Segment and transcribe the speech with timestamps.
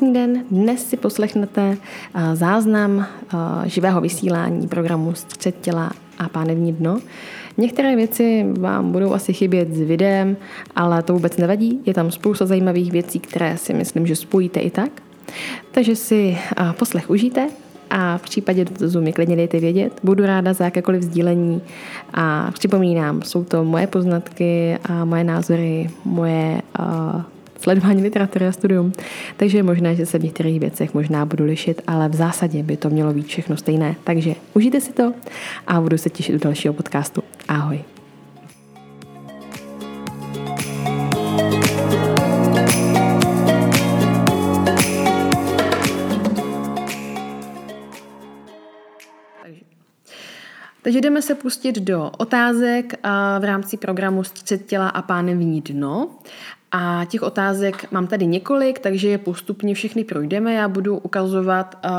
[0.00, 6.72] Krásný den, dnes si poslechnete eh, záznam eh, živého vysílání programu Střed těla a pánevní
[6.72, 7.00] dno.
[7.56, 10.36] Některé věci vám budou asi chybět s videem,
[10.76, 11.80] ale to vůbec nevadí.
[11.86, 14.90] Je tam spousta zajímavých věcí, které si myslím, že spojíte i tak.
[15.70, 17.48] Takže si eh, poslech užijte
[17.90, 20.00] a v případě dotazu mi klidně dejte vědět.
[20.02, 21.62] Budu ráda za jakékoliv sdílení
[22.14, 27.22] a připomínám, jsou to moje poznatky a moje názory, moje uh,
[27.60, 28.92] sledování literatury a studium.
[29.36, 32.76] Takže je možné, že se v některých věcech možná budu lišit, ale v zásadě by
[32.76, 33.96] to mělo být všechno stejné.
[34.04, 35.12] Takže užijte si to
[35.66, 37.22] a budu se těšit do dalšího podcastu.
[37.48, 37.80] Ahoj.
[50.82, 52.94] Takže jdeme se pustit do otázek
[53.40, 56.10] v rámci programu Střed těla a pánevní dno.
[56.72, 60.54] A těch otázek mám tady několik, takže je postupně všechny projdeme.
[60.54, 61.90] Já budu ukazovat uh,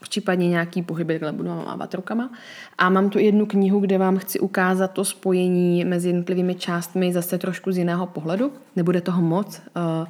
[0.00, 2.30] případně nějaký pohyby, takhle budu mávat rukama.
[2.78, 7.38] A mám tu jednu knihu, kde vám chci ukázat to spojení mezi jednotlivými částmi zase
[7.38, 8.52] trošku z jiného pohledu.
[8.76, 10.08] Nebude toho moc, uh,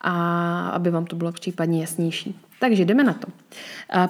[0.00, 2.40] a aby vám to bylo případně jasnější.
[2.60, 3.26] Takže jdeme na to.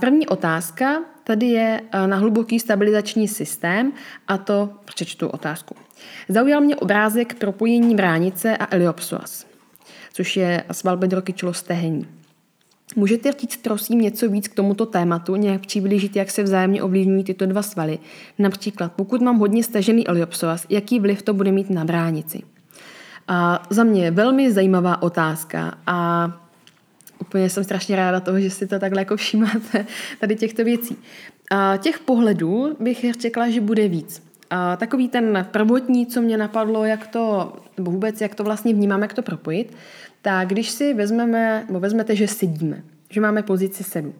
[0.00, 3.92] První otázka tady je na hluboký stabilizační systém
[4.28, 5.74] a to přečtu otázku.
[6.28, 9.46] Zaujal mě obrázek propojení bránice a Eliopsoas,
[10.12, 12.08] což je sval bedrokyčlo stehení.
[12.96, 17.46] Můžete říct prosím něco víc k tomuto tématu, nějak přiblížit, jak se vzájemně ovlivňují tyto
[17.46, 17.98] dva svaly?
[18.38, 22.42] Například, pokud mám hodně stažený Eliopsoas, jaký vliv to bude mít na bránici?
[23.32, 26.30] A za mě je velmi zajímavá otázka a
[27.20, 29.86] úplně jsem strašně ráda toho, že si to takhle jako všímáte
[30.20, 30.96] tady těchto věcí.
[31.50, 34.22] A těch pohledů bych řekla, že bude víc.
[34.50, 39.02] A takový ten prvotní, co mě napadlo, jak to, nebo vůbec jak to vlastně vnímám,
[39.02, 39.76] jak to propojit,
[40.22, 44.14] tak když si vezmeme, nebo vezmete, že sedíme, že máme pozici sedu,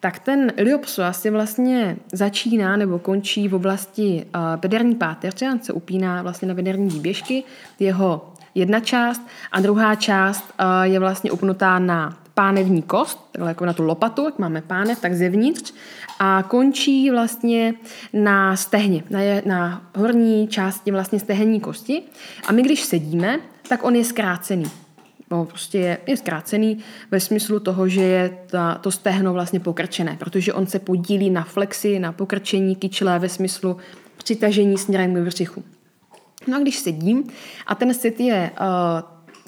[0.00, 5.72] tak ten iliopsoas si vlastně začíná nebo končí v oblasti uh, bederní páterce, on se
[5.72, 7.44] upíná vlastně na bederní výběžky,
[7.80, 9.22] jeho jedna část
[9.52, 14.24] a druhá část uh, je vlastně upnutá na pánevní kost, takhle jako na tu lopatu,
[14.24, 15.74] jak máme pánev, tak zevnitř
[16.18, 17.74] a končí vlastně
[18.12, 22.02] na stehně, na, je, na horní části vlastně stehenní kosti.
[22.46, 24.70] A my když sedíme, tak on je zkrácený.
[25.30, 26.78] No, prostě je, je zkrácený
[27.10, 31.44] ve smyslu toho, že je ta, to stehno vlastně pokrčené, protože on se podílí na
[31.44, 33.76] flexi, na pokrčení kyčle ve smyslu
[34.16, 35.64] přitažení směrem k břichu.
[36.46, 37.24] No a když sedím
[37.66, 38.66] a ten sit je uh,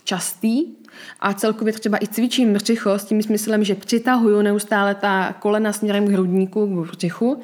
[0.04, 0.76] častý,
[1.20, 6.06] a celkově třeba i cvičím břicho s tím smyslem, že přitahuju neustále ta kolena směrem
[6.06, 7.40] k hrudníku, k břichu.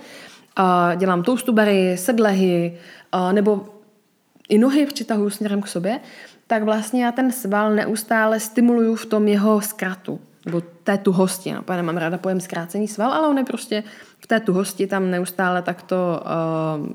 [0.56, 2.78] A dělám toastubary, sedlehy,
[3.12, 3.64] a nebo
[4.48, 6.00] i nohy přitahuju směrem k sobě,
[6.46, 11.52] tak vlastně já ten sval neustále stimuluju v tom jeho zkratu, nebo té tuhosti.
[11.52, 13.84] No, nemám ráda pojem zkrácený sval, ale on je prostě
[14.18, 15.96] v té tuhosti tam neustále takto
[16.76, 16.86] uh,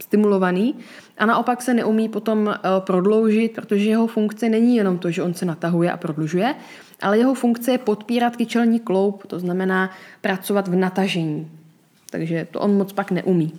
[0.00, 0.74] stimulovaný
[1.22, 5.34] a naopak se neumí potom eh, prodloužit, protože jeho funkce není jenom to, že on
[5.34, 6.54] se natahuje a prodlužuje,
[7.02, 9.90] ale jeho funkce je podpírat kyčelní kloup, to znamená
[10.20, 11.50] pracovat v natažení.
[12.10, 13.52] Takže to on moc pak neumí.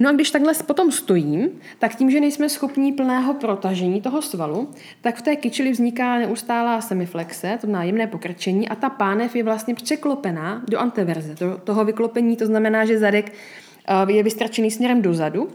[0.00, 4.70] No a když takhle potom stojím, tak tím, že nejsme schopní plného protažení toho svalu,
[5.00, 9.74] tak v té kyčeli vzniká neustálá semiflexe, to nájemné pokrčení a ta pánev je vlastně
[9.74, 11.34] překlopená do anteverze,
[11.64, 15.48] toho vyklopení, to znamená, že zadek eh, je vystračený směrem dozadu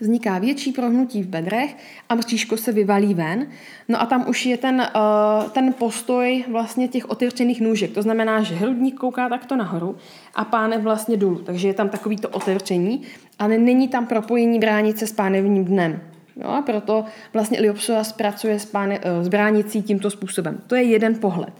[0.00, 1.76] vzniká větší prohnutí v bedrech
[2.08, 3.46] a mřížko se vyvalí ven.
[3.88, 7.92] No a tam už je ten, uh, ten postoj vlastně těch otevřených nůžek.
[7.92, 9.96] To znamená, že hrudník kouká takto nahoru
[10.34, 11.38] a pánev vlastně dolů.
[11.38, 13.02] Takže je tam takovýto otevření,
[13.38, 16.00] ale není tam propojení bránice s pánevním dnem.
[16.36, 20.60] Jo, a proto vlastně Iliopsoas pracuje s, páne, uh, s bránicí tímto způsobem.
[20.66, 21.52] To je jeden pohled.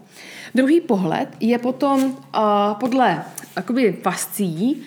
[0.55, 2.11] Druhý pohled je potom uh,
[2.79, 3.23] podle
[4.01, 4.83] fascí,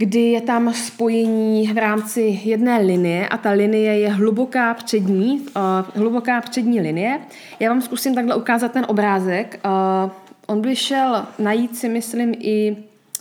[0.00, 5.62] kdy je tam spojení v rámci jedné linie a ta linie je hluboká přední, uh,
[5.94, 7.20] hluboká přední linie.
[7.60, 9.60] Já vám zkusím takhle ukázat ten obrázek.
[9.64, 10.10] Uh,
[10.46, 12.76] on by šel najít si, myslím, i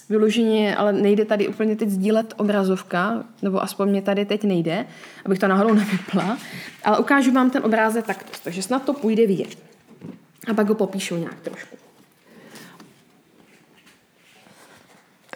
[0.10, 4.86] vyloženě, ale nejde tady úplně teď sdílet obrazovka, nebo aspoň mě tady teď nejde,
[5.26, 6.38] abych to náhodou nevypla,
[6.84, 9.58] ale ukážu vám ten obrázek takto, takže snad to půjde vidět.
[10.52, 11.76] A pak ho popíšu nějak trošku.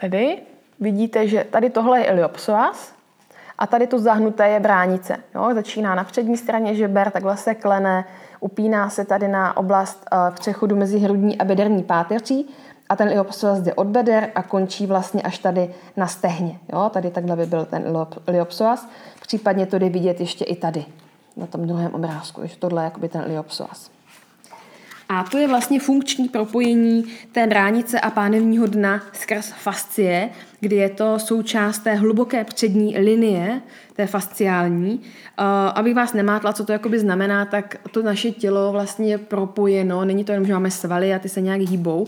[0.01, 0.38] Tady
[0.84, 2.94] vidíte, že tady tohle je Iliopsoas
[3.58, 5.18] a tady to zahnuté je bránice.
[5.36, 5.50] Jo?
[5.54, 8.06] Začíná na přední straně žeber, takhle se klene,
[8.40, 12.50] upíná se tady na oblast uh, přechodu mezi hrudní a bederní páteří
[12.90, 16.60] a ten Iliopsoas jde od beder a končí vlastně až tady na stehně.
[16.74, 16.90] Jo?
[16.94, 17.84] Tady takhle by byl ten
[18.28, 18.88] Iliopsoas.
[19.22, 20.86] Případně to jde vidět ještě i tady,
[21.38, 23.93] na tom druhém obrázku, že tohle je jakoby ten Iliopsoas.
[25.10, 30.30] A to je vlastně funkční propojení té dránice a pánevního dna skrz fascie,
[30.60, 33.62] kdy je to součást té hluboké přední linie,
[33.96, 34.94] té fasciální.
[34.94, 35.46] Uh,
[35.76, 40.24] aby vás nemátla, co to jakoby znamená, tak to naše tělo vlastně je propojeno, není
[40.24, 42.08] to jenom, že máme svaly a ty se nějak hýbou,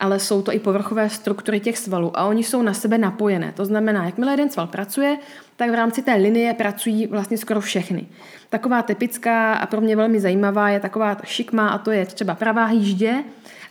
[0.00, 3.52] ale jsou to i povrchové struktury těch svalů a oni jsou na sebe napojené.
[3.56, 5.18] To znamená, jakmile jeden sval pracuje,
[5.56, 8.06] tak v rámci té linie pracují vlastně skoro všechny.
[8.50, 12.64] Taková typická a pro mě velmi zajímavá je taková šikma a to je třeba pravá
[12.64, 13.24] hýždě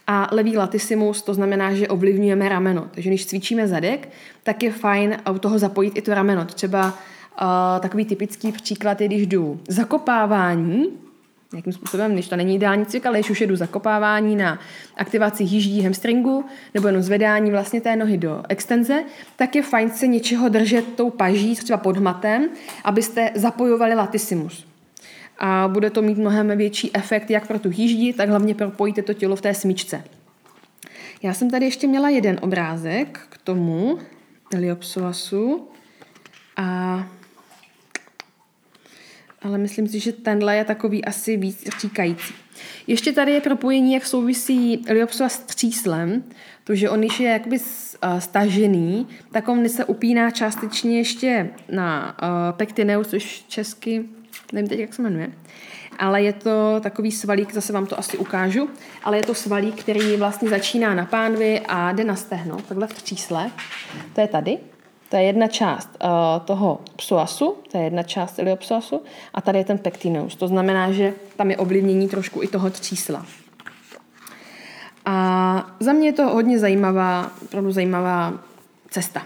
[0.08, 2.88] a levý latissimus, to znamená, že ovlivňujeme rameno.
[2.92, 4.10] Takže když cvičíme zadek,
[4.44, 6.46] tak je fajn u toho zapojit i to rameno.
[6.46, 7.48] Třeba uh,
[7.80, 11.03] takový typický příklad je, když jdu zakopávání,
[11.54, 14.60] nějakým způsobem, když to není ideální cvik, ale když už jedu zakopávání na
[14.98, 19.04] aktivaci hýždí hamstringu nebo jenom zvedání vlastně té nohy do extenze,
[19.36, 22.50] tak je fajn se něčeho držet tou paží, třeba pod hmatem,
[22.84, 24.66] abyste zapojovali latissimus.
[25.40, 29.14] A bude to mít mnohem větší efekt jak pro tu hýždi, tak hlavně propojíte to
[29.14, 30.04] tělo v té smyčce.
[31.24, 34.00] Já jsem tady ještě měla jeden obrázek k tomu
[34.54, 35.68] Eliopsoasu
[36.58, 37.08] a
[39.44, 42.34] ale myslím si, že tenhle je takový asi víc říkající.
[42.88, 46.24] Ještě tady je propojení, jak souvisí Liopsova s tříslem,
[46.63, 47.60] to, že on když je jakoby
[48.19, 54.06] stažený, tak on se upíná částečně ještě na uh, pektineus, což česky,
[54.54, 55.31] nevím teď, jak se jmenuje,
[56.00, 58.69] ale je to takový svalík, zase vám to asi ukážu,
[59.04, 62.94] ale je to svalík, který vlastně začíná na pánvi a jde na stehno, takhle v
[62.94, 63.51] třísle.
[64.13, 64.73] To je tady.
[65.13, 66.10] To je jedna část uh,
[66.45, 69.01] toho psoasu, to je jedna část iliopsoasu
[69.33, 70.36] a tady je ten pectineus.
[70.36, 73.25] To znamená, že tam je ovlivnění trošku i toho třísla.
[75.06, 78.33] A za mě je to hodně zajímavá, opravdu zajímavá
[78.89, 79.21] cesta.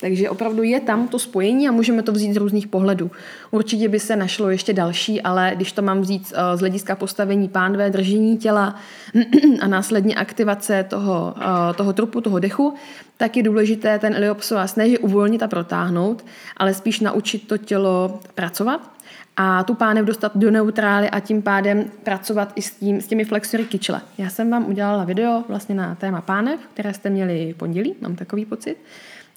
[0.00, 3.10] Takže opravdu je tam to spojení a můžeme to vzít z různých pohledů.
[3.50, 7.48] Určitě by se našlo ještě další, ale když to mám vzít eh, z hlediska postavení
[7.48, 8.80] pánve, držení těla
[9.60, 12.74] a následně aktivace toho, eh, toho trupu, toho dechu,
[13.16, 16.24] tak je důležité ten iliopsoas ne, že uvolnit a protáhnout,
[16.56, 18.96] ale spíš naučit to tělo pracovat
[19.36, 23.24] a tu pánev dostat do neutrály a tím pádem pracovat i s, tím, s těmi
[23.24, 24.00] flexory kyčle.
[24.18, 28.44] Já jsem vám udělala video vlastně na téma pánev, které jste měli pondělí, mám takový
[28.44, 28.76] pocit.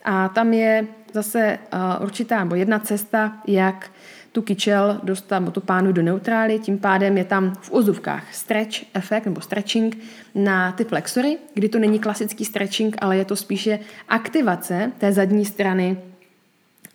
[0.06, 3.92] A tam je zase uh, určitá, nebo jedna cesta, jak
[4.32, 8.76] tu kyčel dostat, nebo tu pánu do neutrály, tím pádem je tam v úzovkách stretch
[8.94, 9.98] efekt nebo stretching
[10.36, 13.80] na ty flexory, kdy to není klasický stretching, ale je to spíše
[14.10, 15.98] aktivace té zadní strany,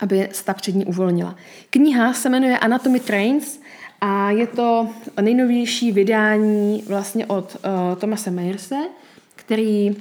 [0.01, 1.35] aby se ta přední uvolnila.
[1.71, 3.61] Kniha se jmenuje Anatomy Trains
[4.01, 4.89] a je to
[5.21, 8.77] nejnovější vydání vlastně od uh, Tomase Meyerse,
[9.45, 9.97] který uh,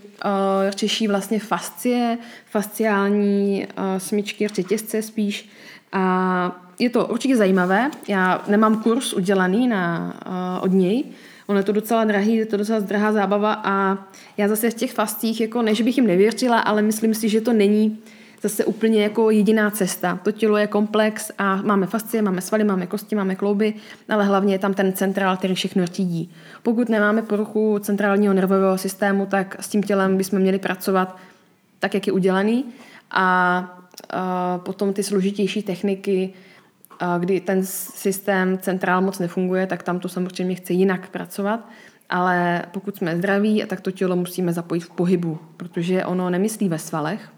[0.69, 2.17] řeší vlastně fascie,
[2.51, 5.49] fasciální uh, smyčky, řetězce spíš.
[5.91, 7.91] A je to určitě zajímavé.
[8.07, 11.03] Já nemám kurz udělaný na, uh, od něj,
[11.47, 13.97] Ono je to docela drahý, je to docela drahá zábava a
[14.37, 17.53] já zase v těch fascích, jako než bych jim nevěřila, ale myslím si, že to
[17.53, 17.99] není
[18.43, 20.19] zase úplně jako jediná cesta.
[20.23, 23.73] To tělo je komplex a máme fascie, máme svaly, máme kosti, máme klouby,
[24.09, 26.31] ale hlavně je tam ten centrál, který všechno řídí.
[26.63, 31.17] Pokud nemáme poruchu centrálního nervového systému, tak s tím tělem bychom měli pracovat
[31.79, 32.65] tak, jak je udělaný
[33.11, 33.79] a,
[34.57, 36.33] potom ty složitější techniky,
[37.19, 41.69] kdy ten systém centrál moc nefunguje, tak tam to samozřejmě chce jinak pracovat.
[42.09, 46.79] Ale pokud jsme zdraví, tak to tělo musíme zapojit v pohybu, protože ono nemyslí ve
[46.79, 47.29] svalech,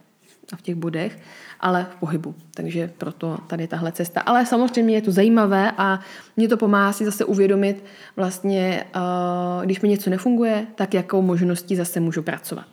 [0.53, 1.19] a v těch bodech,
[1.59, 2.35] ale v pohybu.
[2.53, 4.21] Takže proto tady tahle cesta.
[4.21, 5.99] Ale samozřejmě je to zajímavé a
[6.37, 7.83] mě to pomáhá si zase uvědomit
[8.15, 12.65] vlastně, uh, když mi něco nefunguje, tak jakou možností zase můžu pracovat.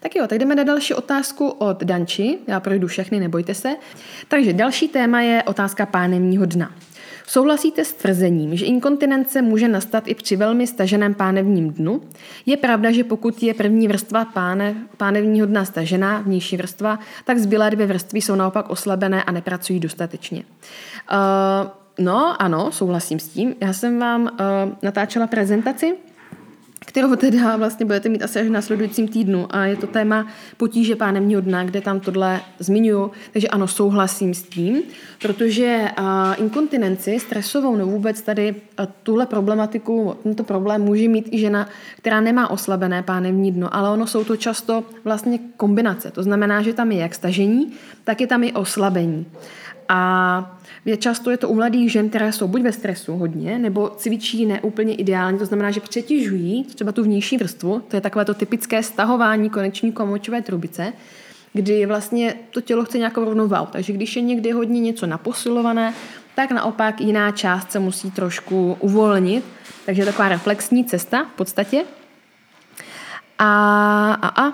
[0.00, 2.38] Tak jo, tak jdeme na další otázku od Danči.
[2.46, 3.76] Já projdu všechny, nebojte se.
[4.28, 6.74] Takže další téma je otázka pánevního dna.
[7.26, 12.00] Souhlasíte s tvrzením, že inkontinence může nastat i při velmi staženém pánevním dnu?
[12.46, 17.70] Je pravda, že pokud je první vrstva páne, pánevního dna stažená, vnější vrstva, tak zbylé
[17.70, 20.42] dvě vrstvy jsou naopak oslabené a nepracují dostatečně.
[21.12, 23.54] Uh, no, ano, souhlasím s tím.
[23.60, 24.28] Já jsem vám uh,
[24.82, 25.94] natáčela prezentaci
[26.84, 29.46] kterou teda vlastně budete mít asi až v následujícím týdnu.
[29.50, 34.42] A je to téma potíže pánevního dna, kde tam tohle zmiňuju, takže ano, souhlasím s
[34.42, 34.82] tím,
[35.22, 35.88] protože
[36.36, 42.20] inkontinenci stresovou nebo vůbec tady uh, tuhle problematiku, tento problém může mít i žena, která
[42.20, 46.92] nemá oslabené pánevní dno, ale ono jsou to často vlastně kombinace, to znamená, že tam
[46.92, 47.72] je jak stažení,
[48.04, 49.26] tak je tam i oslabení.
[49.94, 50.58] A
[50.98, 54.94] často je to u mladých žen, které jsou buď ve stresu hodně, nebo cvičí neúplně
[54.94, 59.50] ideálně, to znamená, že přetěžují třeba tu vnější vrstvu, to je takové to typické stahování
[59.50, 60.92] koneční komočové trubice,
[61.52, 63.66] kdy vlastně to tělo chce nějakou rovnováhu.
[63.72, 65.94] Takže když je někdy hodně něco naposilované,
[66.34, 69.44] tak naopak jiná část se musí trošku uvolnit.
[69.86, 71.84] Takže taková reflexní cesta v podstatě.
[73.38, 74.52] A, a, a.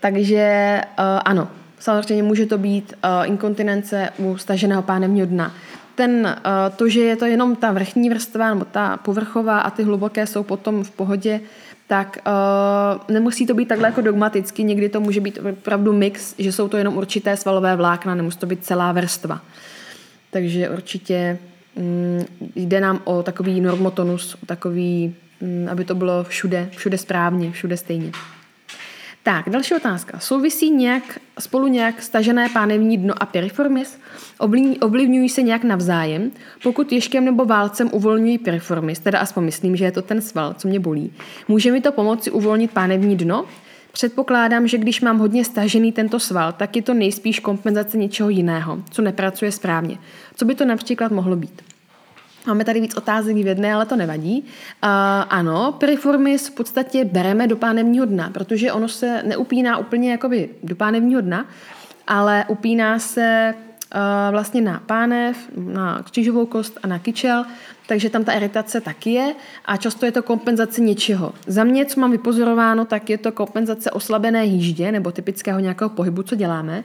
[0.00, 1.48] Takže uh, ano,
[1.84, 5.54] samozřejmě může to být uh, inkontinence u staženého pánevního dna.
[5.94, 9.82] Ten, uh, to, že je to jenom ta vrchní vrstva nebo ta povrchová a ty
[9.82, 11.40] hluboké jsou potom v pohodě,
[11.86, 16.52] tak uh, nemusí to být takhle jako dogmaticky, někdy to může být opravdu mix, že
[16.52, 19.40] jsou to jenom určité svalové vlákna, nemusí to být celá vrstva.
[20.30, 21.38] Takže určitě
[21.74, 22.24] um,
[22.56, 27.76] jde nám o takový normotonus, o takový, um, aby to bylo všude, všude správně, všude
[27.76, 28.12] stejně.
[29.22, 30.18] Tak, další otázka.
[30.18, 33.98] Souvisí nějak, spolu nějak stažené pánevní dno a piriformis?
[34.80, 36.30] Ovlivňují se nějak navzájem?
[36.62, 40.68] Pokud ješkem nebo válcem uvolňují piriformis, teda aspoň myslím, že je to ten sval, co
[40.68, 41.12] mě bolí,
[41.48, 43.44] může mi to pomoci uvolnit pánevní dno?
[43.92, 48.78] Předpokládám, že když mám hodně stažený tento sval, tak je to nejspíš kompenzace něčeho jiného,
[48.90, 49.98] co nepracuje správně.
[50.36, 51.73] Co by to například mohlo být?
[52.46, 54.40] Máme tady víc otázek v jedné, ale to nevadí.
[54.40, 54.90] Uh,
[55.28, 60.76] ano, piriformis v podstatě bereme do pánevního dna, protože ono se neupíná úplně jakoby do
[60.76, 61.46] pánevního dna,
[62.06, 63.54] ale upíná se
[63.94, 67.44] uh, vlastně na pánev, na křížovou kost a na kyčel,
[67.86, 69.34] takže tam ta iritace taky je
[69.64, 71.32] a často je to kompenzace něčeho.
[71.46, 76.22] Za mě, co mám vypozorováno, tak je to kompenzace oslabené jíždě nebo typického nějakého pohybu,
[76.22, 76.84] co děláme,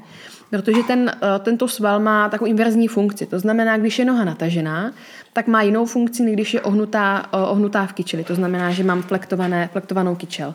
[0.50, 3.26] protože ten, uh, tento sval má takovou inverzní funkci.
[3.26, 4.92] To znamená, když je noha natažená,
[5.34, 8.24] tak má jinou funkci, než když je ohnutá, ohnutá v kyčeli.
[8.24, 10.48] To znamená, že mám flektované, flektovanou kyčel.
[10.48, 10.54] Uh,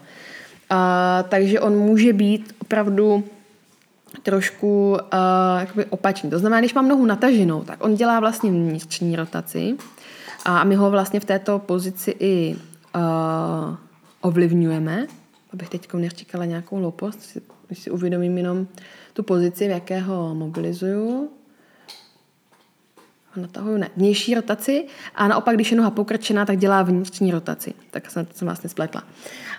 [1.29, 3.25] takže on může být opravdu
[4.23, 6.31] trošku uh, opačný.
[6.31, 9.77] To znamená, když mám nohu nataženou, tak on dělá vlastně vnitřní rotaci
[10.45, 12.57] a my ho vlastně v této pozici i
[12.95, 13.77] uh,
[14.21, 15.07] ovlivňujeme.
[15.55, 18.67] Abych teď neříkala nějakou loupost, když si uvědomím jenom
[19.13, 21.31] tu pozici, v jaké ho mobilizuju
[23.37, 27.75] natahuju ne, vnější rotaci a naopak, když je noha pokrčená, tak dělá vnitřní rotaci.
[27.91, 29.05] Tak jsem, jsem vlastně spletla.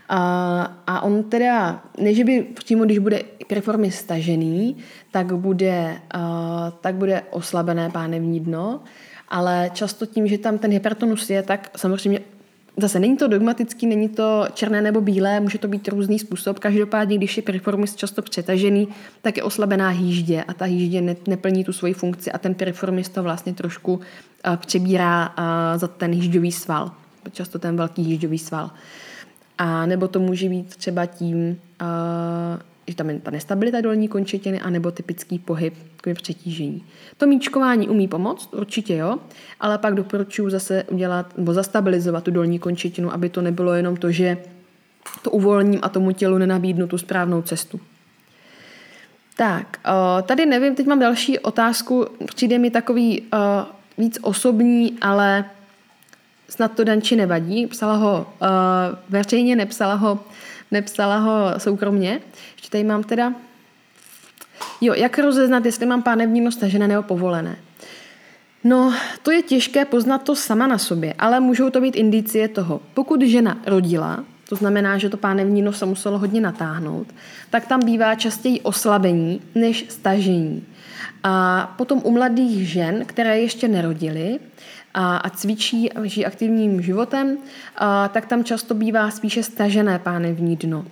[0.09, 4.77] A, a on teda, než by přímo, když bude preformy stažený,
[5.11, 6.21] tak bude, uh,
[6.81, 8.81] tak bude oslabené pánevní dno,
[9.27, 12.19] ale často tím, že tam ten hypertonus je, tak samozřejmě
[12.77, 16.59] Zase není to dogmatický, není to černé nebo bílé, může to být různý způsob.
[16.59, 18.87] Každopádně, když je periformis často přetažený,
[19.21, 23.09] tak je oslabená hýždě a ta hýždě ne, neplní tu svoji funkci a ten periformis
[23.09, 26.91] to vlastně trošku uh, přebírá uh, za ten hýžďový sval.
[27.31, 28.71] Často ten velký hýžďový sval.
[29.57, 34.61] A nebo to může být třeba tím, uh, že tam je ta nestabilita dolní končetiny,
[34.61, 36.83] anebo typický pohyb, takový přetížení.
[37.17, 39.17] To míčkování umí pomoct, určitě jo,
[39.59, 44.11] ale pak doporučuji zase udělat nebo zastabilizovat tu dolní končetinu, aby to nebylo jenom to,
[44.11, 44.37] že
[45.21, 47.79] to uvolním a tomu tělu nenabídnu tu správnou cestu.
[49.37, 49.79] Tak,
[50.23, 53.23] tady nevím, teď mám další otázku, přijde mi takový
[53.97, 55.45] víc osobní, ale
[56.49, 57.67] snad to Danči nevadí.
[57.67, 58.27] Psala ho
[59.09, 60.19] veřejně, nepsala ho
[60.71, 62.19] nepsala ho soukromně.
[62.55, 63.33] Ještě tady mám teda...
[64.81, 67.55] Jo, jak rozeznat, jestli mám pánevní stažené nebo povolené?
[68.63, 68.93] No,
[69.23, 72.81] to je těžké poznat to sama na sobě, ale můžou to být indicie toho.
[72.93, 77.07] Pokud žena rodila, to znamená, že to pánevní nos se muselo hodně natáhnout,
[77.49, 80.65] tak tam bývá častěji oslabení než stažení.
[81.23, 84.39] A potom u mladých žen, které ještě nerodily,
[84.95, 87.37] a, a cvičí a žijí aktivním životem,
[87.75, 90.85] a, tak tam často bývá spíše stažené pánevní dno.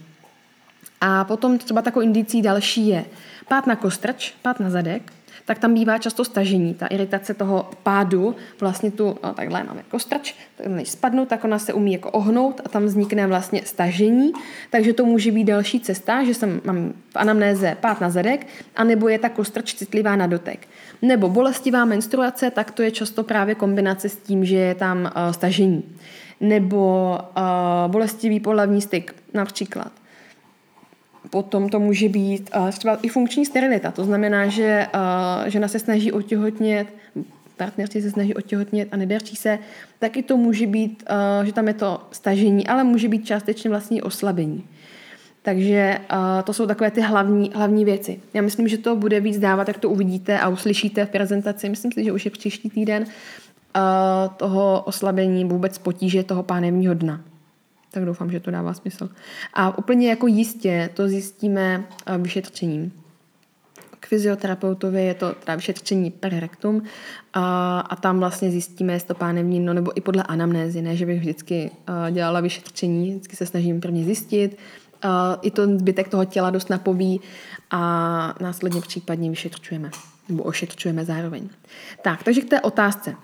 [1.01, 3.05] A potom třeba takovou indicí další je
[3.47, 5.13] pát na kostrč, pát na zadek,
[5.45, 10.35] tak tam bývá často stažení, ta iritace toho pádu, vlastně tu, no, takhle máme kostrč,
[10.67, 14.31] než spadnu, tak ona se umí jako ohnout a tam vznikne vlastně stažení,
[14.69, 19.07] takže to může být další cesta, že jsem, mám v anamnéze pát na zadek, anebo
[19.07, 20.67] je ta kostrč citlivá na dotek.
[21.03, 25.31] Nebo bolestivá menstruace, tak to je často právě kombinace s tím, že je tam uh,
[25.31, 25.83] stažení.
[26.41, 29.91] Nebo uh, bolestivý pohlavní styk, například
[31.29, 33.91] potom to může být uh, třeba i funkční sterilita.
[33.91, 36.87] To znamená, že uh, žena se snaží otěhotnět,
[37.57, 39.59] partnerství se snaží otěhotnět a nedaří se,
[39.99, 41.03] taky to může být,
[41.43, 44.63] že tam je to stažení, ale může být částečně vlastní oslabení.
[45.45, 48.19] Takže uh, to jsou takové ty hlavní, hlavní věci.
[48.33, 51.69] Já myslím, že to bude víc dávat, jak to uvidíte a uslyšíte v prezentaci.
[51.69, 53.81] Myslím si, že už je příští týden uh,
[54.37, 57.21] toho oslabení vůbec potíže toho pánevního dna.
[57.91, 59.09] Tak doufám, že to dává smysl.
[59.53, 62.91] A úplně jako jistě to zjistíme uh, vyšetřením.
[63.99, 66.81] K fyzioterapeutovi je to teda vyšetření per rectum
[67.33, 71.05] a, a tam vlastně zjistíme, jestli to pánevní dno, nebo i podle anamnézy, ne, že
[71.05, 74.57] bych vždycky uh, dělala vyšetření, vždycky se snažím prvně zjistit,
[75.41, 77.21] i to zbytek toho těla dost napoví
[77.71, 79.91] a následně případně vyšetřujeme.
[80.29, 81.49] nebo ošetřujeme zároveň.
[82.01, 83.15] Tak, takže k té otázce.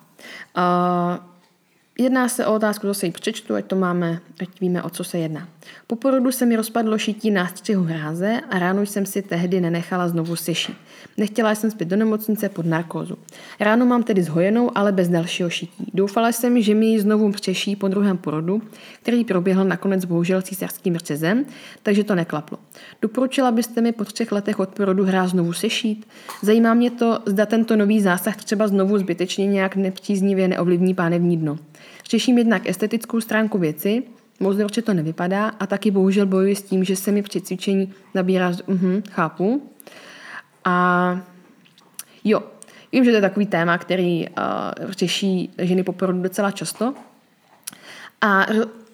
[1.99, 5.17] Jedná se o otázku, zase ji přečtu, ať to máme, ať víme, o co se
[5.17, 5.47] jedná.
[5.87, 10.35] Po porodu se mi rozpadlo šití nástřihu hráze a ráno jsem si tehdy nenechala znovu
[10.35, 10.75] sešít.
[11.17, 13.17] Nechtěla jsem zpět do nemocnice pod narkózu.
[13.59, 15.91] Ráno mám tedy zhojenou, ale bez dalšího šití.
[15.93, 18.61] Doufala jsem, že mi ji znovu přeší po druhém porodu,
[19.01, 21.45] který proběhl nakonec bohužel císařským řezem,
[21.83, 22.57] takže to neklaplo.
[23.01, 26.07] Doporučila byste mi po třech letech od porodu hrá znovu sešít?
[26.41, 31.57] Zajímá mě to, zda tento nový zásah třeba znovu zbytečně nějak nepříznivě neovlivní pánevní dno.
[32.09, 34.03] Řeším jednak estetickou stránku věci,
[34.39, 37.93] moc dobře to nevypadá a taky bohužel bojuji s tím, že se mi při cvičení
[38.15, 39.69] nabírá, uh-huh, chápu.
[40.65, 41.19] A
[42.23, 42.43] jo,
[42.91, 44.35] vím, že to je takový téma, který uh,
[44.89, 46.93] řeší ženy po porodu docela často.
[48.21, 48.45] A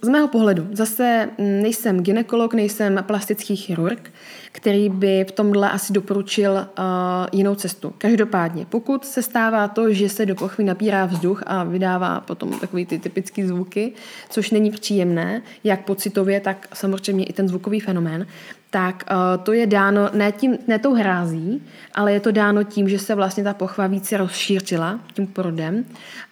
[0.02, 4.12] z mého pohledu, zase nejsem ginekolog, nejsem plastický chirurg,
[4.52, 6.86] který by v tomhle asi doporučil uh,
[7.32, 7.94] jinou cestu.
[7.98, 12.86] Každopádně, pokud se stává to, že se do pochvy napírá vzduch a vydává potom takový
[12.86, 13.94] ty typické zvuky,
[14.30, 18.28] což není příjemné, jak pocitově, tak samozřejmě i ten zvukový fenomén,
[18.70, 22.90] tak uh, to je dáno ne, tím, ne tou hrází, ale je to dáno tím,
[22.90, 25.86] že se vlastně ta pochva více rozšířila tím porodem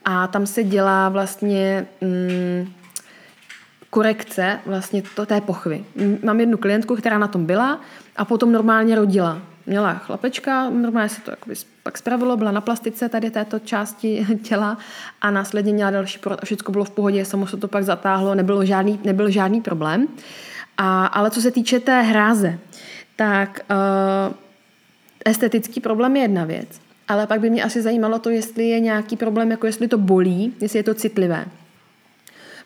[0.06, 1.86] a tam se dělá vlastně...
[2.02, 2.83] Mm,
[3.94, 5.86] korekce vlastně to, té pochvy.
[6.24, 7.82] Mám jednu klientku, která na tom byla
[8.16, 9.42] a potom normálně rodila.
[9.66, 11.32] Měla chlapečka, normálně se to
[11.84, 14.78] pak spravilo, byla na plastice tady této části těla
[15.22, 18.36] a následně měla další porod a všechno bylo v pohodě, samo se to pak zatáhlo,
[18.36, 20.08] nebylo žádný, nebyl žádný problém.
[20.78, 22.60] A, ale co se týče té hráze,
[23.16, 24.34] tak uh,
[25.26, 29.18] estetický problém je jedna věc, ale pak by mě asi zajímalo to, jestli je nějaký
[29.18, 31.46] problém, jako jestli to bolí, jestli je to citlivé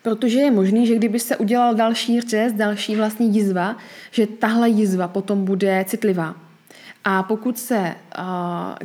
[0.10, 3.76] protože je možný, že kdyby se udělal další řez, další vlastně jizva,
[4.12, 6.36] že tahle jizva potom bude citlivá.
[7.04, 7.96] A pokud se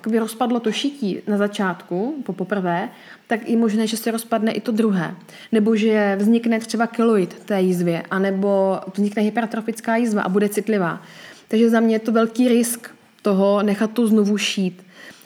[0.06, 2.88] uh, rozpadlo to šití na začátku, po poprvé,
[3.26, 5.14] tak je možné, že se rozpadne i to druhé.
[5.52, 11.02] Nebo že vznikne třeba keloid té jizvě, anebo vznikne hypertrofická jizva a bude citlivá.
[11.48, 12.90] Takže za mě je to velký risk
[13.22, 14.82] toho nechat to znovu šít.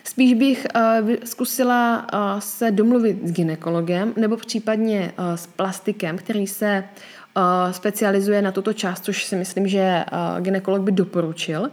[0.08, 6.46] Spíš bych uh, zkusila uh, se domluvit s ginekologem nebo případně uh, s plastikem, který
[6.46, 6.84] se
[7.70, 10.04] specializuje na tuto část, což si myslím, že
[10.40, 11.70] ginekolog by doporučil.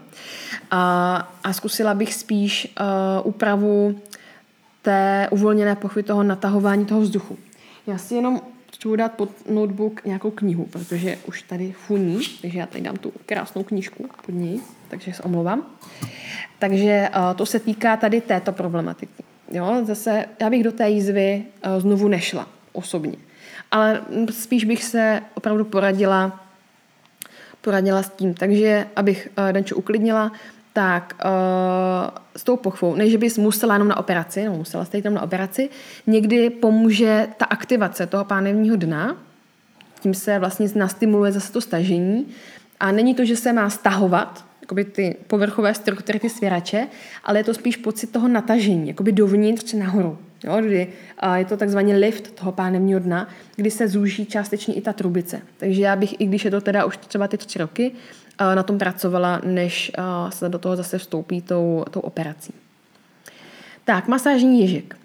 [0.72, 2.76] A zkusila bych spíš
[3.24, 4.00] úpravu
[4.82, 7.38] té uvolněné pochvy toho natahování toho vzduchu.
[7.88, 8.42] Já si jenom
[8.74, 13.14] chci dát pod notebook nějakou knihu, protože už tady funí, takže já tady dám tu
[13.26, 14.62] krásnou knížku pod ní,
[14.94, 15.66] takže se omlouvám.
[16.60, 19.24] Takže uh, to se týká tady této problematiky.
[19.52, 23.18] Jo, zase já bych do té jízvy uh, znovu nešla osobně.
[23.72, 24.02] Ale
[24.32, 26.40] spíš bych se opravdu poradila
[27.62, 28.34] poradila s tím.
[28.34, 30.32] Takže, abych uh, Danču uklidnila,
[30.74, 31.14] tak
[32.36, 35.22] s tou pochvou, než bys musela jenom na operaci, no musela jste jít jenom na
[35.22, 35.70] operaci,
[36.08, 39.18] někdy pomůže ta aktivace toho pánevního dna,
[40.00, 42.28] tím se vlastně nastimuluje zase to stažení
[42.80, 46.88] a není to, že se má stahovat, jakoby ty povrchové struktury, ty svěrače,
[47.24, 50.18] ale je to spíš pocit toho natažení, jakoby dovnitř nahoru.
[50.44, 50.88] Jo, kdy
[51.36, 55.42] je to takzvaný lift toho pánevního dna, kdy se zúží částečně i ta trubice.
[55.58, 57.92] Takže já bych, i když je to teda už třeba ty tři roky,
[58.40, 59.92] na tom pracovala, než
[60.30, 62.54] se do toho zase vstoupí tou, tou operací.
[63.86, 64.98] Tak, masážní ježek.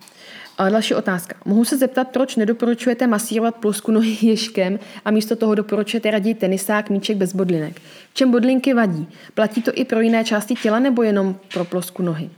[0.59, 1.37] A další otázka.
[1.44, 6.90] Mohu se zeptat, proč nedoporučujete masírovat plosku nohy ježkem a místo toho doporučujete raději tenisák,
[6.90, 7.81] míček bez bodlinek?
[8.11, 9.07] V čem bodlinky vadí?
[9.35, 12.31] Platí to i pro jiné části těla nebo jenom pro plosku nohy?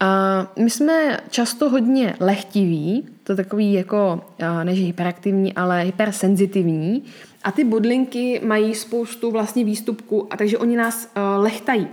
[0.00, 4.24] A my jsme často hodně lehtiví, to takový jako,
[4.62, 7.02] než hyperaktivní, ale hypersenzitivní.
[7.44, 11.88] A ty bodlinky mají spoustu vlastně výstupků, a takže oni nás lehtají.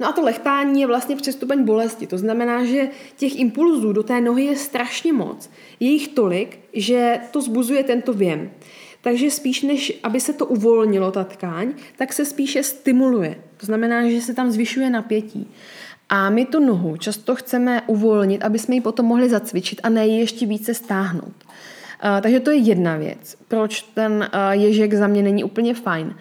[0.00, 2.06] No a to lechtání je vlastně přestupeň bolesti.
[2.06, 5.50] To znamená, že těch impulzů do té nohy je strašně moc.
[5.80, 8.50] Je jich tolik, že to zbuzuje tento věm.
[9.02, 13.36] Takže spíš než aby se to uvolnilo, ta tkáň, tak se spíše stimuluje.
[13.56, 15.50] To znamená, že se tam zvyšuje napětí.
[16.08, 20.06] A my tu nohu často chceme uvolnit, aby jsme ji potom mohli zacvičit a ne
[20.06, 21.34] ji ještě více stáhnout.
[22.22, 26.14] Takže to je jedna věc, proč ten ježek za mě není úplně fajn.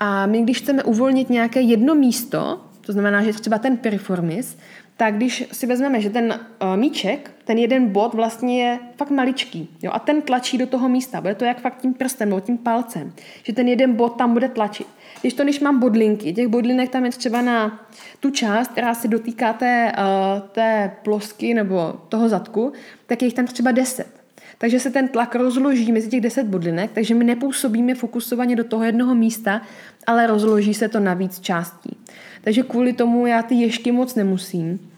[0.00, 4.56] A my, když chceme uvolnit nějaké jedno místo, to znamená, že třeba ten piriformis,
[4.96, 9.68] tak když si vezmeme, že ten uh, míček, ten jeden bod vlastně je fakt maličký
[9.82, 12.58] jo, a ten tlačí do toho místa, bude to jak fakt tím prstem nebo tím
[12.58, 14.86] palcem, že ten jeden bod tam bude tlačit.
[15.20, 17.86] Když to, když mám bodlinky, těch bodlinek tam je třeba na
[18.20, 22.72] tu část, která se dotýká té, uh, té plosky nebo toho zadku,
[23.06, 24.17] tak je jich tam třeba 10.
[24.58, 28.84] Takže se ten tlak rozloží mezi těch 10 bodlinek, takže my nepůsobíme fokusovaně do toho
[28.84, 29.60] jednoho místa,
[30.06, 31.96] ale rozloží se to na víc částí.
[32.40, 34.90] Takže kvůli tomu já ty ješky moc nemusím.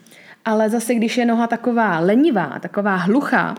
[0.45, 3.55] Ale zase, když je noha taková lenivá, taková hluchá,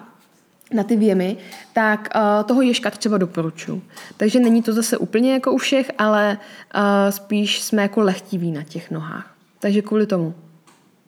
[0.74, 1.38] na ty věmy,
[1.74, 3.82] tak uh, toho ježka třeba doporučuji.
[4.18, 6.38] Takže není to zase úplně jako u všech, ale
[6.76, 9.36] uh, spíš jsme jako lehtiví na těch nohách.
[9.60, 10.34] Takže kvůli tomu.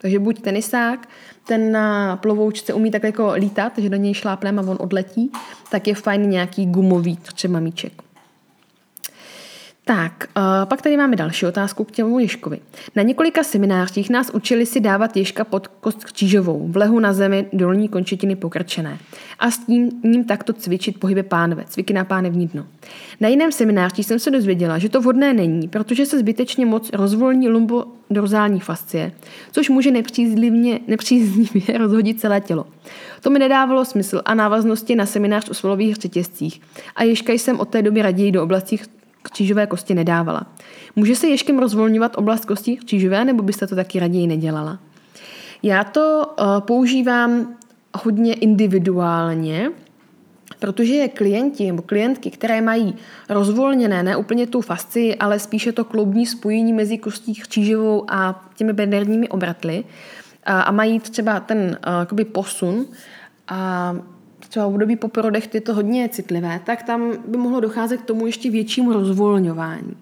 [0.03, 1.09] Takže buď tenisák,
[1.47, 5.31] ten na plovoučce umí tak jako lítat, že do něj šlápneme a on odletí,
[5.71, 8.03] tak je fajn nějaký gumový třeba míček.
[9.85, 12.59] Tak, uh, pak tady máme další otázku k těmu Ježkovi.
[12.95, 17.47] Na několika seminářích nás učili si dávat Ježka pod kost křížovou, v lehu na zemi,
[17.53, 18.97] dolní končetiny pokrčené.
[19.39, 22.65] A s tím ním takto cvičit pohyby pánve, cviky na pánevní dno.
[23.19, 27.49] Na jiném semináři jsem se dozvěděla, že to vhodné není, protože se zbytečně moc rozvolní
[27.49, 29.11] lumbodorzální fascie,
[29.51, 32.65] což může nepříznivě, nepříznivě rozhodit celé tělo.
[33.21, 36.61] To mi nedávalo smysl a návaznosti na seminář o svalových řetězcích.
[36.95, 38.77] A Ježka jsem od té doby raději do oblasti
[39.23, 40.45] křížové kosti nedávala.
[40.95, 44.79] Může se ješkem rozvolňovat oblast kostí křížové, nebo byste to taky raději nedělala?
[45.63, 47.47] Já to uh, používám
[48.03, 49.71] hodně individuálně,
[50.59, 52.95] protože klienti nebo klientky, které mají
[53.29, 58.73] rozvolněné, ne úplně tu fasci, ale spíše to kloubní spojení mezi kostí křížovou a těmi
[58.73, 59.83] bederními obratly
[60.45, 61.77] a, a mají třeba ten
[62.13, 62.85] uh, posun
[63.47, 63.95] a
[64.53, 68.05] třeba v období po porodech je to hodně citlivé, tak tam by mohlo docházet k
[68.05, 69.97] tomu ještě většímu rozvolňování.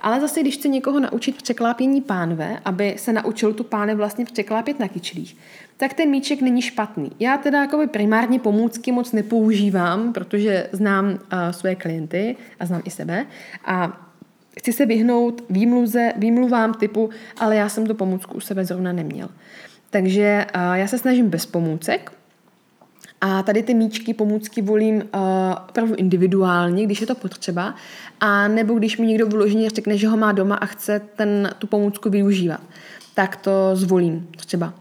[0.00, 4.80] Ale zase, když chce někoho naučit překlápění pánve, aby se naučil tu páne vlastně překlápět
[4.80, 5.36] na kyčlích,
[5.76, 7.12] tak ten míček není špatný.
[7.18, 11.18] Já teda jako primárně pomůcky moc nepoužívám, protože znám uh,
[11.50, 13.26] své klienty a znám i sebe
[13.64, 14.06] a
[14.58, 19.28] chci se vyhnout výmluze, výmluvám typu, ale já jsem tu pomůcku u sebe zrovna neměl.
[19.90, 22.12] Takže uh, já se snažím bez pomůcek,
[23.20, 25.02] a tady ty míčky, pomůcky volím uh,
[25.68, 27.74] opravdu individuálně, když je to potřeba,
[28.20, 31.66] a nebo když mi někdo vyloženě řekne, že ho má doma a chce ten, tu
[31.66, 32.60] pomůcku využívat,
[33.14, 34.74] tak to zvolím třeba.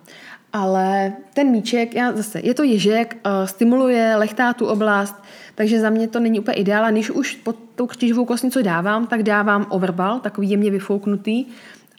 [0.54, 5.16] Ale ten míček, já zase, je to ježek, uh, stimuluje, lechtá tu oblast,
[5.56, 6.86] takže za mě to není úplně ideál.
[6.86, 11.46] A když už pod tou křížovou kostnicu dávám, tak dávám overbal, takový jemně vyfouknutý,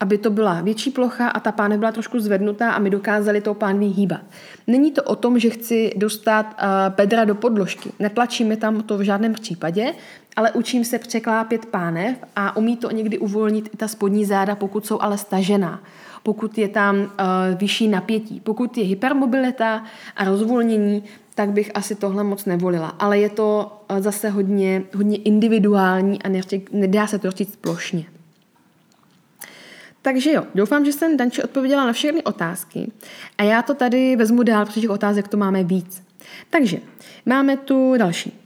[0.01, 3.55] aby to byla větší plocha a ta pánev byla trošku zvednutá a my dokázali tou
[3.55, 4.21] pánví hýbat.
[4.67, 7.93] Není to o tom, že chci dostat uh, bedra do podložky.
[7.99, 9.95] Netlačíme tam to v žádném případě,
[10.37, 14.87] ale učím se překlápět pánev a umí to někdy uvolnit i ta spodní záda, pokud
[14.87, 15.81] jsou ale stažená
[16.23, 17.09] pokud je tam uh,
[17.57, 18.41] vyšší napětí.
[18.41, 19.85] Pokud je hypermobilita
[20.17, 22.89] a rozvolnění, tak bych asi tohle moc nevolila.
[22.89, 26.29] Ale je to uh, zase hodně, hodně individuální a
[26.73, 28.05] nedá se to říct plošně.
[30.03, 32.93] Takže jo, doufám, že jsem Danče odpověděla na všechny otázky
[33.39, 36.03] a já to tady vezmu dál, protože těch otázek to máme víc.
[36.51, 36.79] Takže
[37.27, 38.41] máme tu další.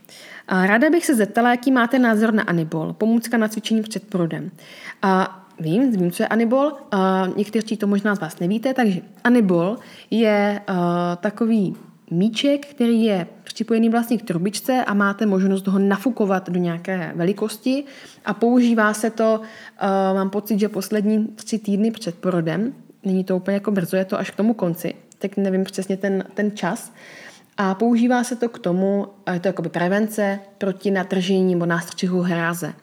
[0.49, 4.51] Ráda bych se zeptala, jaký máte názor na Anibol, pomůcka na cvičení před porodem.
[5.03, 6.73] A vím, vím, co je Anibol,
[7.37, 9.77] někteří to možná z vás nevíte, takže Anibol
[10.11, 10.61] je
[11.21, 11.77] takový
[12.11, 17.85] míček, který je připojený vlastně k trubičce a máte možnost ho nafukovat do nějaké velikosti
[18.25, 23.37] a používá se to, uh, mám pocit, že poslední tři týdny před porodem, není to
[23.37, 26.93] úplně jako brzo, je to až k tomu konci, tak nevím přesně ten, ten čas,
[27.57, 32.75] a používá se to k tomu, je to jakoby prevence proti natržení nebo nástřihu hráze,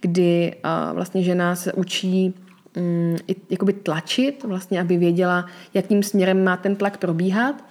[0.00, 2.34] kdy uh, vlastně žena se učí
[2.76, 3.16] um,
[3.50, 7.64] jakoby tlačit, vlastně, aby věděla, jakým směrem má ten tlak probíhat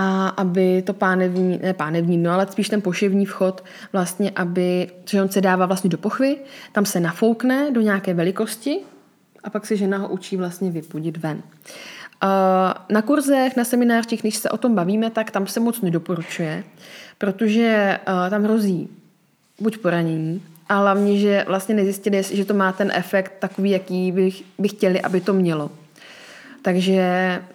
[0.00, 5.22] a aby to pánevní, ne pánevní, no ale spíš ten poševní vchod, vlastně, aby, že
[5.22, 6.36] on se dává vlastně do pochvy,
[6.72, 8.78] tam se nafoukne do nějaké velikosti
[9.44, 11.42] a pak se žena ho učí vlastně vypudit ven.
[12.90, 16.64] Na kurzech, na seminářích, když se o tom bavíme, tak tam se moc nedoporučuje,
[17.18, 17.98] protože
[18.30, 18.88] tam hrozí
[19.60, 24.42] buď poranění, a hlavně, že vlastně nezjistili, že to má ten efekt takový, jaký bych,
[24.58, 25.70] by chtěli, aby to mělo.
[26.62, 27.02] Takže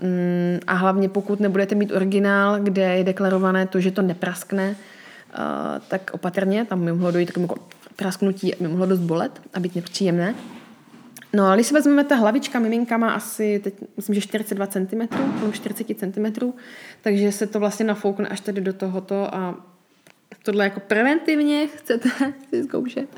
[0.02, 5.46] mm, a hlavně pokud nebudete mít originál, kde je deklarované to, že to nepraskne, uh,
[5.88, 7.40] tak opatrně, tam by mohlo dojít k
[7.96, 10.36] prasknutí, by mohlo dost bolet a být nepříjemné.
[11.34, 15.00] No a když si vezmeme, ta hlavička miminka má asi, teď myslím, že 42 cm,
[15.40, 16.52] nebo 40 cm,
[17.02, 19.56] takže se to vlastně nafoukne až tady do tohoto a
[20.44, 22.10] tohle jako preventivně chcete
[22.50, 23.10] si zkoušet.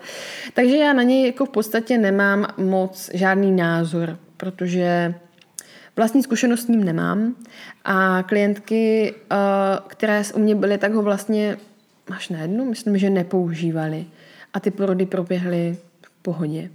[0.54, 5.14] Takže já na něj jako v podstatě nemám moc žádný názor, protože
[5.98, 7.36] Vlastní zkušenost s ním nemám
[7.86, 9.36] a klientky, eh,
[9.88, 11.58] které u mě byly, tak ho vlastně
[12.12, 14.06] až na jednu, myslím, že nepoužívali
[14.54, 16.70] a ty porody proběhly v pohodě.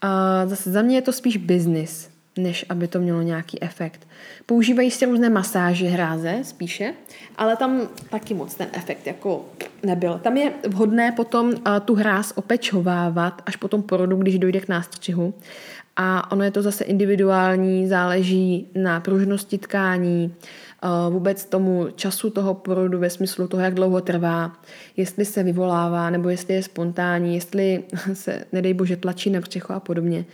[0.00, 4.08] A zase za mě je to spíš business, než aby to mělo nějaký efekt.
[4.46, 6.94] Používají se různé masáže hráze spíše,
[7.36, 9.44] ale tam taky moc ten efekt jako
[9.82, 10.20] nebyl.
[10.22, 14.68] Tam je vhodné potom uh, tu hráz opečovávat až po tom porodu, když dojde k
[14.68, 15.34] nástřihu
[15.96, 20.34] A ono je to zase individuální, záleží na pružnosti tkání,
[21.10, 24.52] vůbec tomu času toho porodu ve smyslu toho, jak dlouho trvá,
[24.96, 29.80] jestli se vyvolává, nebo jestli je spontánní, jestli se, nedej bože, tlačí na břicho a
[29.80, 30.24] podobně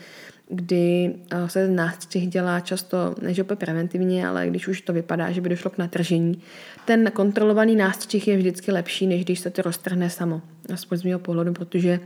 [0.50, 1.14] kdy
[1.46, 5.48] se ten nástřih dělá často, než opět preventivně, ale když už to vypadá, že by
[5.48, 6.42] došlo k natržení.
[6.84, 10.42] Ten kontrolovaný nástřih je vždycky lepší, než když se to roztrhne samo,
[10.74, 12.00] aspoň z mého pohledu, protože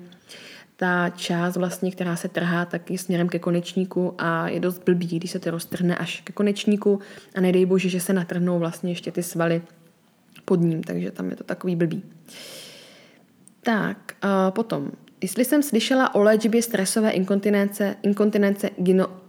[0.83, 5.07] ta část vlastně, která se trhá, tak je směrem ke konečníku a je dost blbý,
[5.07, 7.01] když se to roztrhne až ke konečníku
[7.35, 9.63] a nedej bože, že se natrhnou vlastně ještě ty svaly
[10.45, 12.03] pod ním, takže tam je to takový blbý.
[13.61, 14.91] Tak, a potom,
[15.21, 18.71] jestli jsem slyšela o léčbě stresové inkontinence, inkontinence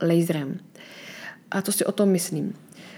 [0.01, 0.59] laserem.
[1.51, 2.53] A co si o tom myslím?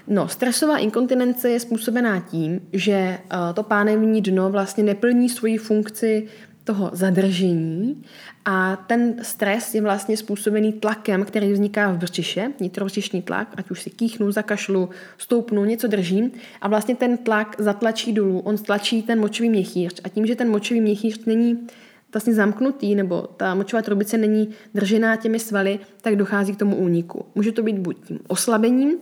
[0.07, 3.17] No, stresová inkontinence je způsobená tím, že
[3.53, 6.27] to pánevní dno vlastně neplní svoji funkci
[6.65, 8.03] toho zadržení
[8.45, 13.81] a ten stres je vlastně způsobený tlakem, který vzniká v břiše, nitrobřišní tlak, ať už
[13.81, 19.19] si kýchnu, zakašlu, stoupnu, něco držím a vlastně ten tlak zatlačí dolů, on stlačí ten
[19.19, 21.67] močový měchýř a tím, že ten močový měchýř není
[22.13, 27.25] vlastně zamknutý, nebo ta močová trubice není držená těmi svaly, tak dochází k tomu úniku.
[27.35, 28.97] Může to být buď tím oslabením,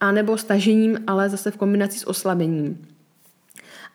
[0.00, 2.86] anebo stažením, ale zase v kombinaci s oslabením.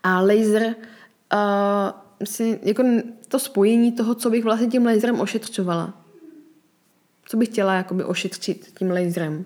[0.03, 2.83] A laser uh, si, jako
[3.27, 6.01] to spojení toho, co bych vlastně tím laserem ošetřovala.
[7.25, 9.45] Co bych chtěla jakoby ošetřit tím laserem.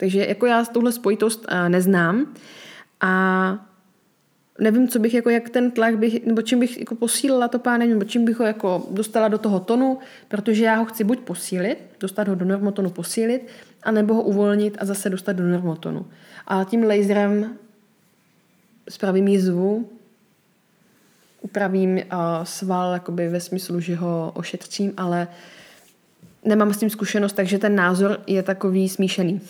[0.00, 2.34] Takže jako já tuhle spojitost uh, neznám
[3.00, 3.66] a
[4.58, 7.86] nevím, co bych, jako jak ten tlak bych, nebo čím bych jako posílila to páne,
[7.86, 9.98] nebo čím bych ho jako dostala do toho tonu,
[10.28, 13.46] protože já ho chci buď posílit, dostat ho do normotonu, posílit,
[13.82, 16.06] anebo ho uvolnit a zase dostat do normotonu.
[16.46, 17.56] A tím laserem
[18.88, 19.90] spravím jizvu,
[21.42, 22.02] upravím uh,
[22.44, 25.28] sval jakoby ve smyslu, že ho ošetřím, ale
[26.44, 29.40] nemám s tím zkušenost, takže ten názor je takový smíšený.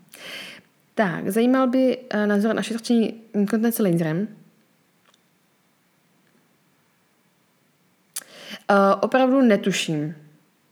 [0.94, 4.28] tak, zajímal by uh, názor na šetření inkontinence laserem.
[8.70, 10.14] Uh, opravdu netuším.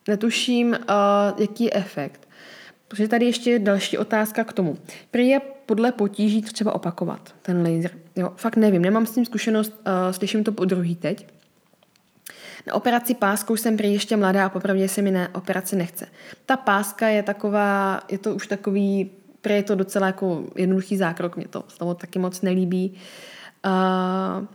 [0.08, 0.76] Netuším, uh,
[1.40, 2.28] jaký je efekt.
[2.88, 4.78] Protože tady ještě je další otázka k tomu.
[5.10, 7.90] Prý je podle potíží třeba opakovat ten laser.
[8.16, 11.26] Jo, fakt nevím, nemám s tím zkušenost, uh, slyším to po druhý teď.
[12.66, 16.06] Na operaci páskou jsem prý ještě mladá a popravdě se mi na operaci nechce.
[16.46, 21.36] Ta páska je taková, je to už takový, prý je to docela jako jednoduchý zákrok,
[21.36, 22.94] mě to toho taky moc nelíbí.
[23.66, 24.46] Uh,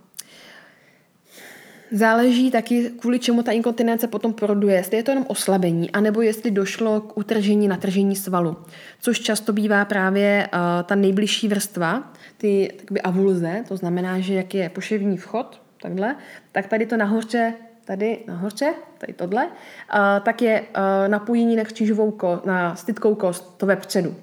[1.90, 6.50] Záleží taky, kvůli čemu ta inkontinence potom poroduje, jestli je to jenom oslabení, anebo jestli
[6.50, 8.56] došlo k utržení, natržení svalu,
[9.00, 14.54] což často bývá právě uh, ta nejbližší vrstva, ty takby avulze, to znamená, že jak
[14.54, 16.16] je poševní vchod, takhle,
[16.52, 19.52] tak tady to nahoře, tady nahoře, tady tohle, uh,
[20.22, 20.66] tak je uh,
[21.08, 24.14] napojení na křížovou kost, na stytkou kost, to vepředu.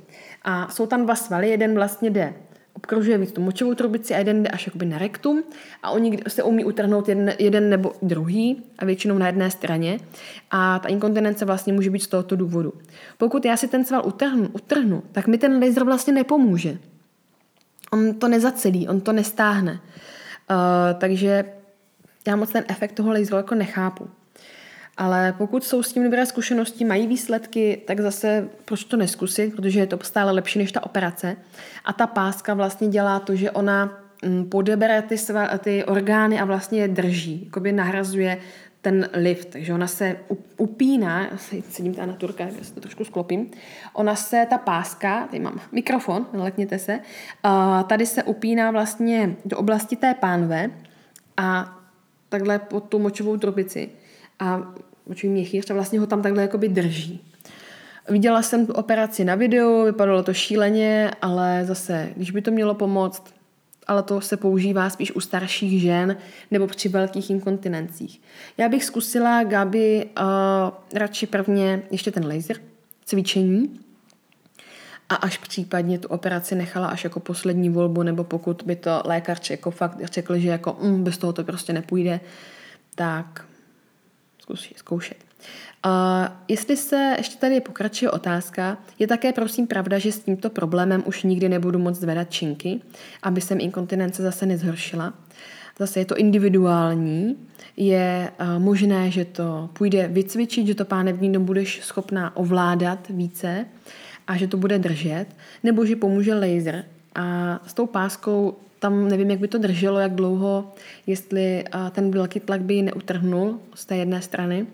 [0.44, 2.34] A jsou tam dva svaly, jeden vlastně jde
[2.74, 5.44] obkrožuje víc tu močovou trubici a jeden jde až jakoby na rektum
[5.84, 10.00] a oni se umí utrhnout jeden, jeden nebo druhý a většinou na jedné straně
[10.52, 12.74] a ta inkontinence vlastně může být z tohoto důvodu.
[13.18, 16.78] Pokud já si ten sval utrhnu, utrhnu tak mi ten laser vlastně nepomůže.
[17.92, 19.72] On to nezacelí, on to nestáhne.
[19.72, 21.46] Uh, takže
[22.28, 24.08] já moc ten efekt toho laseru jako nechápu.
[24.98, 29.80] Ale pokud jsou s tím dobré zkušenosti, mají výsledky, tak zase proč to neskusit, protože
[29.80, 31.38] je to stále lepší než ta operace.
[31.86, 36.46] A ta páska vlastně dělá to, že ona mm, podebere ty, sva, ty orgány a
[36.46, 38.38] vlastně je drží, jakoby nahrazuje
[38.82, 40.18] ten lift, takže ona se
[40.58, 41.30] upíná,
[41.70, 43.52] sedím tady na turka, já se to trošku sklopím,
[43.94, 47.00] ona se, ta páska, tady mám mikrofon, nalekněte se,
[47.88, 50.72] tady se upíná vlastně do oblasti té pánve
[51.38, 51.78] a
[52.30, 53.90] takhle pod tu močovou trubici
[54.44, 54.74] a
[55.10, 57.22] očí měchýř a vlastně ho tam takhle jakoby drží.
[58.10, 62.76] Viděla jsem tu operaci na videu, vypadalo to šíleně, ale zase, když by to mělo
[62.76, 63.24] pomoct,
[63.88, 66.18] ale to se používá spíš u starších žen
[66.52, 68.22] nebo při velkých inkontinencích.
[68.58, 70.26] Já bych zkusila, Gabi, uh,
[70.94, 72.58] radši prvně ještě ten laser,
[73.06, 73.80] cvičení,
[75.10, 79.50] a až případně tu operaci nechala až jako poslední volbu, nebo pokud by to lékař
[79.50, 82.20] jako fakt řekl, že jako mm, bez toho to prostě nepůjde,
[82.96, 83.46] tak
[84.76, 85.18] zkoušet.
[85.86, 85.92] Uh,
[86.48, 91.24] jestli se ještě tady pokračuje otázka, je také prosím pravda, že s tímto problémem už
[91.24, 92.82] nikdy nebudu moc zvedat činky,
[93.24, 95.14] aby jsem inkontinence zase nezhoršila.
[95.80, 97.38] Zase je to individuální,
[97.78, 103.66] je uh, možné, že to půjde vycvičit, že to pánevní dom budeš schopná ovládat více
[104.28, 105.26] a že to bude držet,
[105.64, 106.86] nebo že pomůže laser.
[107.16, 110.74] A s tou páskou tam nevím, jak by to drželo, jak dlouho,
[111.08, 114.68] jestli ten velký tlak by ji neutrhnul z té jedné strany.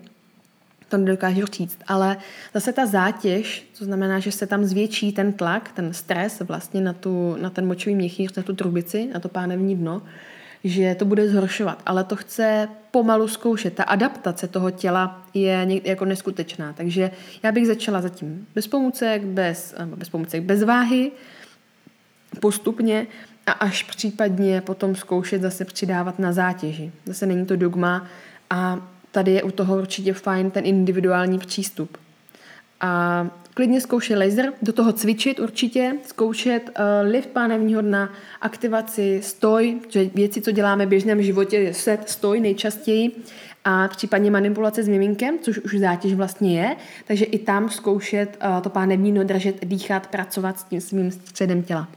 [0.88, 2.16] to nedokážu říct, ale
[2.54, 6.92] zase ta zátěž, to znamená, že se tam zvětší ten tlak, ten stres vlastně na,
[6.92, 10.02] tu, na ten močový měchýř, na tu trubici, na to pánevní dno,
[10.64, 13.74] že to bude zhoršovat, ale to chce pomalu zkoušet.
[13.74, 17.10] Ta adaptace toho těla je jako neskutečná, takže
[17.42, 21.10] já bych začala zatím bez pomůcek, bez, bez pomůcek, bez váhy,
[22.40, 23.06] postupně
[23.50, 26.92] a až případně potom zkoušet zase přidávat na zátěži.
[27.06, 28.06] Zase není to dogma
[28.50, 28.78] a
[29.10, 31.98] tady je u toho určitě fajn ten individuální přístup.
[32.80, 39.80] A klidně zkoušet laser, do toho cvičit určitě, zkoušet uh, lift pánevního dna, aktivaci, stoj,
[39.88, 43.10] že věci, co děláme v běžném životě, je set, stoj nejčastěji
[43.64, 48.62] a případně manipulace s miminkem, což už zátěž vlastně je, takže i tam zkoušet uh,
[48.62, 51.88] to pánevní dno držet, dýchat, pracovat s tím svým středem těla.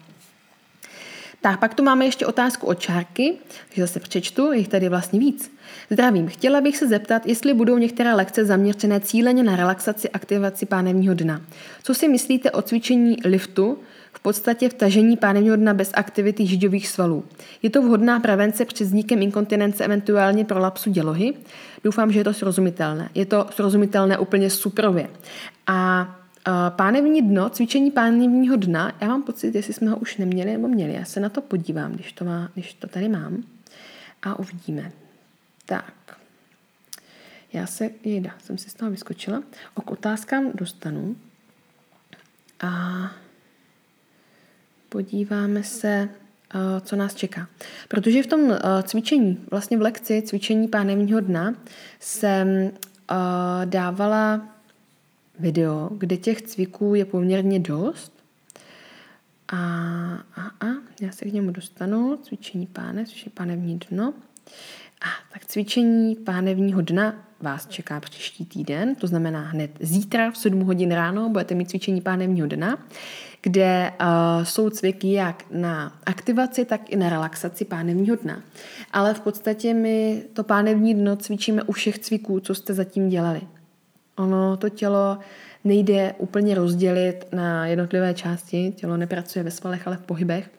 [1.44, 3.34] Tak, pak tu máme ještě otázku od Čárky,
[3.68, 5.52] takže zase přečtu, jich tady vlastně víc.
[5.90, 11.14] Zdravím, chtěla bych se zeptat, jestli budou některé lekce zaměřené cíleně na relaxaci aktivaci pánevního
[11.14, 11.42] dna.
[11.84, 13.78] Co si myslíte o cvičení liftu,
[14.14, 17.26] v podstatě vtažení pánevního dna bez aktivity židových svalů.
[17.62, 21.34] Je to vhodná prevence před vznikem inkontinence, eventuálně prolapsu dělohy?
[21.84, 23.10] Doufám, že je to srozumitelné.
[23.16, 25.10] Je to srozumitelné úplně suprově.
[25.68, 26.08] A
[26.70, 30.94] Pánevní dno, cvičení pánevního dna, já mám pocit, jestli jsme ho už neměli nebo měli.
[30.94, 33.44] Já se na to podívám, když to, má, když to tady mám
[34.22, 34.92] a uvidíme.
[35.66, 35.94] Tak.
[37.54, 39.44] Já se, jeda, jsem si z toho vyskočila.
[39.74, 41.16] O k otázkám dostanu.
[42.62, 42.72] A
[44.90, 46.10] podíváme se,
[46.82, 47.48] co nás čeká.
[47.88, 48.40] Protože v tom
[48.84, 51.56] cvičení, vlastně v lekci cvičení pánevního dna
[52.00, 52.72] jsem
[53.66, 54.48] dávala
[55.40, 58.14] video, kde těch cviků je poměrně dost.
[59.48, 59.58] A,
[60.36, 60.68] a, a
[61.02, 62.18] já se k němu dostanu.
[62.24, 64.14] Cvičení páne, což je pánevní dno.
[65.02, 70.62] A tak cvičení pánevního dna vás čeká příští týden, to znamená hned zítra v 7
[70.62, 72.78] hodin ráno budete mít cvičení pánevního dna,
[73.42, 78.42] kde uh, jsou cviky jak na aktivaci, tak i na relaxaci pánevního dna.
[78.92, 83.42] Ale v podstatě my to pánevní dno cvičíme u všech cviků, co jste zatím dělali.
[84.18, 85.18] Ono to tělo
[85.64, 90.50] nejde úplně rozdělit na jednotlivé části, tělo nepracuje ve svalech, ale v pohybech.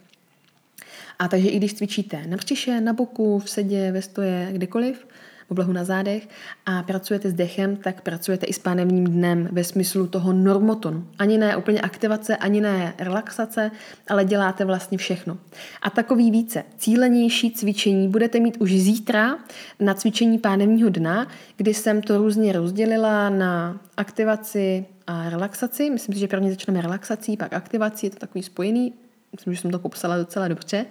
[1.18, 5.06] A takže i když cvičíte na břiše, na boku, v sedě, ve stoje, kdekoliv,
[5.48, 6.28] oblahu na zádech
[6.66, 11.06] a pracujete s dechem, tak pracujete i s pánevním dnem ve smyslu toho normotonu.
[11.18, 13.70] Ani ne úplně aktivace, ani ne relaxace,
[14.10, 15.38] ale děláte vlastně všechno.
[15.82, 19.38] A takový více cílenější cvičení budete mít už zítra
[19.80, 21.26] na cvičení pánevního dna,
[21.56, 25.90] kdy jsem to různě rozdělila na aktivaci a relaxaci.
[25.90, 28.92] Myslím si, že prvně začneme relaxací, pak aktivací, je to takový spojený,
[29.34, 30.86] Myslím, že jsem to popsala docela dobře.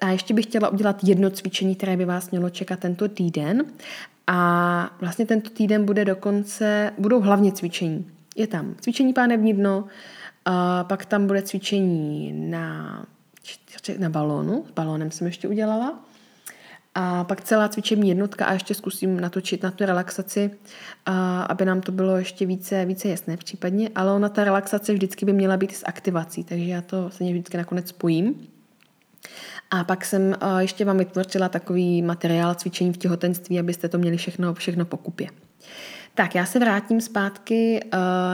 [0.00, 3.64] A ještě bych chtěla udělat jedno cvičení, které by vás mělo čekat tento týden.
[4.26, 8.06] A vlastně tento týden bude dokonce, budou hlavně cvičení.
[8.36, 9.84] Je tam cvičení pánevní dno,
[10.44, 13.06] a pak tam bude cvičení na,
[13.98, 14.64] na balónu.
[14.68, 16.04] S balónem jsem ještě udělala.
[16.94, 20.50] A pak celá cvičební jednotka a ještě zkusím natočit na tu relaxaci,
[21.06, 23.90] a aby nám to bylo ještě více, více jasné případně.
[23.94, 27.56] Ale ona ta relaxace vždycky by měla být s aktivací, takže já to se vždycky
[27.56, 28.48] nakonec spojím.
[29.70, 34.54] A pak jsem ještě vám vytvořila takový materiál cvičení v těhotenství, abyste to měli všechno,
[34.54, 35.28] všechno pokupě.
[36.14, 37.80] Tak já se vrátím zpátky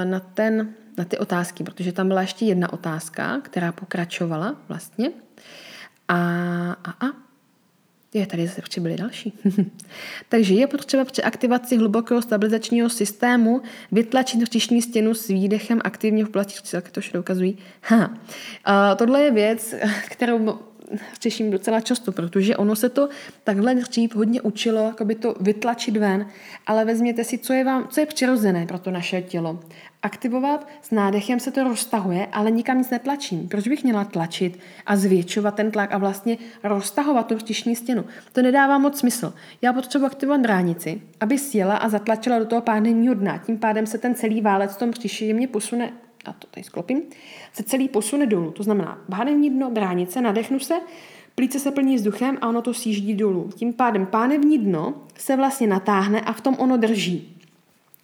[0.05, 0.69] na, ten,
[0.99, 5.11] na ty otázky, protože tam byla ještě jedna otázka, která pokračovala vlastně.
[6.09, 6.17] A,
[6.85, 7.28] a, a
[8.15, 9.33] je, tady zase přibyly další.
[10.29, 16.29] Takže je potřeba při aktivaci hlubokého stabilizačního systému vytlačit hřišní stěnu s výdechem aktivně v
[16.29, 17.59] platí, jak to všude ukazují.
[17.83, 18.09] Ha.
[18.09, 18.15] Uh,
[18.97, 19.75] tohle je věc,
[20.09, 20.59] kterou
[21.23, 23.09] řeším docela často, protože ono se to
[23.45, 26.27] takhle dřív hodně učilo, jako by to vytlačit ven,
[26.67, 29.61] ale vezměte si, co je, vám, co je přirozené pro to naše tělo.
[30.03, 33.49] Aktivovat, s nádechem se to roztahuje, ale nikam nic netlačím.
[33.49, 38.05] Proč bych měla tlačit a zvětšovat ten tlak a vlastně roztahovat tu rtišní stěnu?
[38.33, 39.35] To nedává moc smysl.
[39.63, 43.39] Já potřebuji aktivovat dránici, aby sjela a zatlačila do toho pánevního dna.
[43.39, 45.93] Tím pádem se ten celý válec v tom příši mě posune
[46.25, 47.03] a to tady sklopím,
[47.53, 48.51] se celý posune dolů.
[48.51, 50.75] To znamená pánevní dno, bránice, nadechnu se,
[51.35, 53.51] plíce se plní vzduchem a ono to sjíždí dolů.
[53.55, 57.37] Tím pádem pánevní dno se vlastně natáhne a v tom ono drží.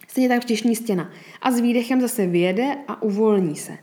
[0.07, 1.09] Stejně tak vtěšní stěna.
[1.41, 3.77] A s výdechem zase vyjede a uvolní se.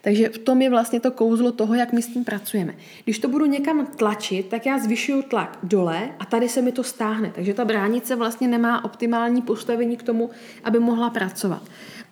[0.00, 2.74] Takže v tom je vlastně to kouzlo toho, jak my s tím pracujeme.
[3.04, 6.82] Když to budu někam tlačit, tak já zvyšuju tlak dole a tady se mi to
[6.84, 7.32] stáhne.
[7.34, 10.30] Takže ta bránice vlastně nemá optimální postavení k tomu,
[10.64, 11.62] aby mohla pracovat.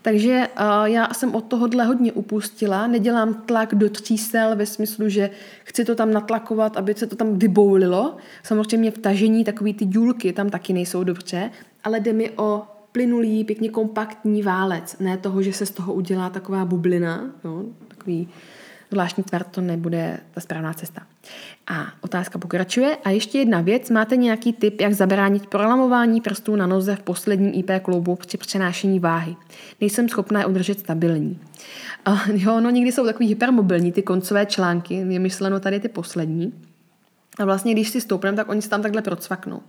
[0.03, 5.31] Takže uh, já jsem od tohohle hodně upustila, nedělám tlak do třísel ve smyslu, že
[5.65, 8.17] chci to tam natlakovat, aby se to tam vyboulilo.
[8.43, 11.51] Samozřejmě vtažení, takový ty důlky tam taky nejsou dobře,
[11.85, 14.97] ale jde mi o plynulý, pěkně kompaktní válec.
[15.01, 18.29] Ne toho, že se z toho udělá taková bublina, jo, takový
[18.93, 21.03] zvláštní tvar, to nebude ta správná cesta.
[21.67, 22.97] A otázka pokračuje.
[23.05, 27.53] A ještě jedna věc, máte nějaký tip, jak zabránit prolamování prstů na noze v posledním
[27.55, 29.37] IP kloubu při přenášení váhy?
[29.81, 31.39] Nejsem schopná je udržet stabilní.
[32.05, 36.53] A jo, no někdy jsou takový hypermobilní ty koncové články, je myšleno tady ty poslední.
[37.39, 39.63] A vlastně, když si stoupneme, tak oni se tam takhle procvaknou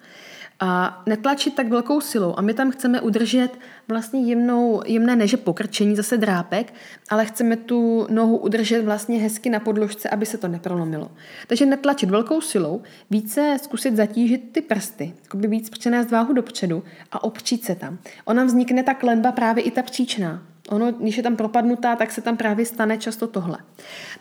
[0.66, 2.34] a netlačit tak velkou silou.
[2.38, 3.49] A my tam chceme udržet
[3.88, 6.74] vlastně jemnou, jemné neže pokrčení, zase drápek,
[7.09, 11.11] ale chceme tu nohu udržet vlastně hezky na podložce, aby se to neprolomilo.
[11.47, 17.24] Takže netlačit velkou silou, více zkusit zatížit ty prsty, by víc přenést váhu dopředu a
[17.24, 17.97] opřít se tam.
[18.26, 20.43] Ona vznikne ta klenba právě i ta příčná.
[20.70, 23.57] Ono, když je tam propadnutá, tak se tam právě stane často tohle.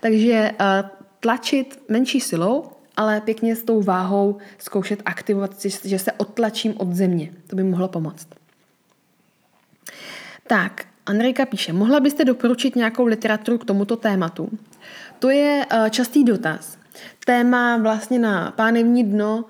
[0.01, 0.89] Takže uh,
[1.21, 7.33] tlačit menší silou, ale pěkně s tou váhou zkoušet aktivovat, že se odtlačím od země.
[7.47, 8.27] To by mohlo pomoct.
[10.47, 14.51] Tak, Andrejka píše, mohla byste doporučit nějakou literaturu k tomuto tématu?
[15.19, 16.79] To je uh, častý dotaz.
[17.27, 19.45] Téma vlastně na pánevní dno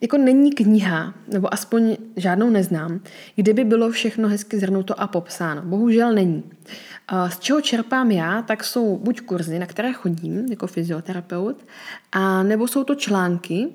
[0.00, 3.00] jako není kniha, nebo aspoň žádnou neznám,
[3.36, 5.62] kde by bylo všechno hezky zhrnuto a popsáno.
[5.62, 6.42] Bohužel není.
[7.28, 11.66] Z čeho čerpám já, tak jsou buď kurzy, na které chodím jako fyzioterapeut,
[12.12, 13.68] a nebo jsou to články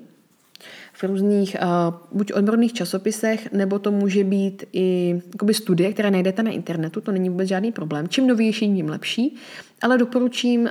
[0.92, 6.42] v různých uh, buď odborných časopisech, nebo to může být i jakoby studie, které najdete
[6.42, 8.08] na internetu, to není vůbec žádný problém.
[8.08, 9.36] Čím novější, tím lepší.
[9.82, 10.68] Ale doporučím uh,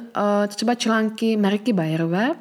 [0.47, 2.31] třeba články Mariky Bajerové,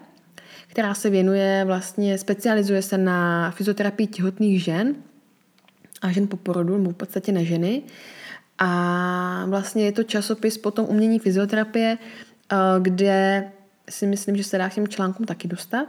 [0.68, 4.95] která se věnuje vlastně, specializuje se na fyzioterapii těhotných žen
[6.03, 7.83] a žen po porodu, nebo v podstatě na ženy.
[8.65, 13.51] A vlastně je to časopis potom umění fyzioterapie, eh, kde
[13.91, 15.89] si myslím, že se dá k těm článkům taky dostat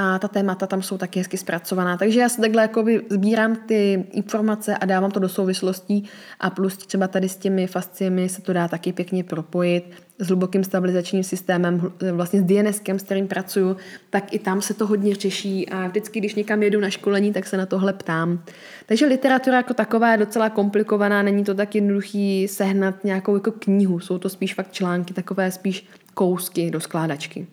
[0.00, 1.96] a ta témata tam jsou taky hezky zpracovaná.
[1.96, 6.04] Takže já si takhle jakoby sbírám ty informace a dávám to do souvislostí
[6.40, 10.64] a plus třeba tady s těmi fasciemi se to dá taky pěkně propojit s hlubokým
[10.64, 13.76] stabilizačním systémem, vlastně s DNSkem, s kterým pracuju,
[14.10, 17.46] tak i tam se to hodně řeší a vždycky, když někam jedu na školení, tak
[17.46, 18.42] se na tohle ptám.
[18.86, 24.00] Takže literatura jako taková je docela komplikovaná, není to tak jednoduchý sehnat nějakou jako knihu,
[24.00, 27.46] jsou to spíš fakt články, takové spíš kousky do skládačky.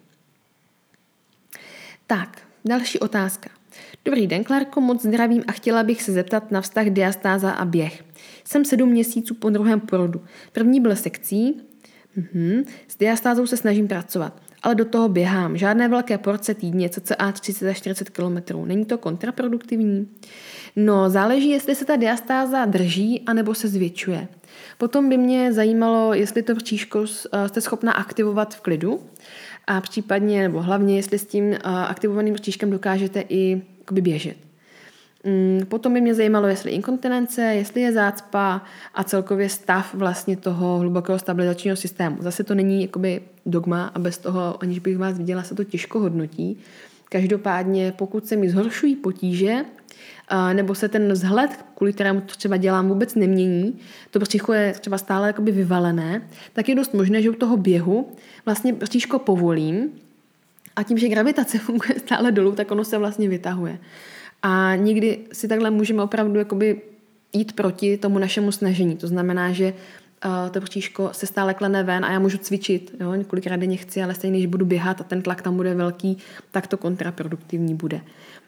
[2.07, 3.49] Tak, další otázka.
[4.05, 8.03] Dobrý den, Klárko, moc zdravím a chtěla bych se zeptat na vztah diastáza a běh.
[8.43, 10.21] Jsem sedm měsíců po druhém porodu.
[10.51, 11.61] První byl sekcí,
[12.15, 12.63] mhm.
[12.87, 15.57] s diastázou se snažím pracovat, ale do toho běhám.
[15.57, 18.37] Žádné velké porce týdně, cca 30 až 40 km.
[18.65, 20.07] Není to kontraproduktivní?
[20.75, 24.27] No, záleží, jestli se ta diastáza drží, anebo se zvětšuje.
[24.77, 29.01] Potom by mě zajímalo, jestli to bříško eh, jste schopna aktivovat v klidu,
[29.67, 33.61] a případně, nebo hlavně, jestli s tím aktivovaným vrtíčkem dokážete i
[33.91, 34.37] běžet.
[35.25, 38.61] Mm, potom by mě zajímalo, jestli inkontinence, jestli je zácpa
[38.93, 42.17] a celkově stav vlastně toho hlubokého stabilizačního systému.
[42.19, 45.99] Zase to není jakoby dogma a bez toho, aniž bych vás viděla, se to těžko
[45.99, 46.57] hodnotí.
[47.09, 49.65] Každopádně, pokud se mi zhoršují potíže,
[50.53, 53.79] nebo se ten vzhled, kvůli kterému to třeba dělám, vůbec nemění,
[54.11, 56.21] to břicho je třeba stále jakoby vyvalené,
[56.53, 58.11] tak je dost možné, že u toho běhu
[58.45, 59.89] vlastně břiško povolím
[60.75, 63.79] a tím, že gravitace funguje stále dolů, tak ono se vlastně vytahuje.
[64.41, 66.81] A někdy si takhle můžeme opravdu jakoby
[67.33, 68.97] jít proti tomu našemu snažení.
[68.97, 69.73] To znamená, že
[70.51, 72.95] to bříško se stále klene ven a já můžu cvičit.
[72.99, 73.13] Jo?
[73.13, 76.17] Několikrát denně chci, ale stejně, když budu běhat a ten tlak tam bude velký,
[76.51, 78.01] tak to kontraproduktivní bude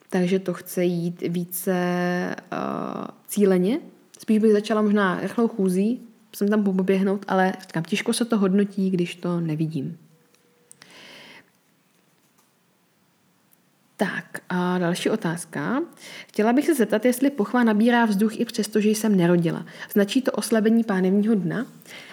[0.09, 1.75] takže to chce jít více
[2.51, 3.79] uh, cíleně.
[4.19, 6.01] Spíš bych začala možná rychlou chůzí,
[6.35, 9.97] jsem tam poběhnout, ale říkám, těžko se to hodnotí, když to nevidím.
[13.97, 15.81] Tak a další otázka.
[16.27, 19.65] Chtěla bych se zeptat, jestli pochva nabírá vzduch i přesto, že jsem nerodila.
[19.93, 21.65] Značí to oslabení pánevního dna?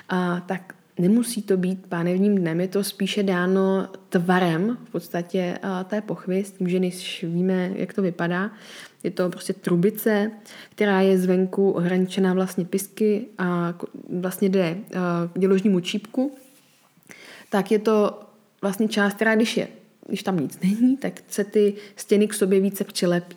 [0.08, 6.00] A, tak Nemusí to být pánevním dnem, je to spíše dáno tvarem v podstatě té
[6.00, 8.50] pochvy, s tím, že než víme, jak to vypadá.
[9.02, 10.30] Je to prostě trubice,
[10.70, 13.74] která je zvenku ohraničená vlastně pisky a
[14.20, 14.78] vlastně jde
[15.32, 16.32] k děložnímu čípku.
[17.50, 18.20] Tak je to
[18.62, 19.68] vlastně část, která když, je,
[20.08, 23.36] když tam nic není, tak se ty stěny k sobě více přilepí.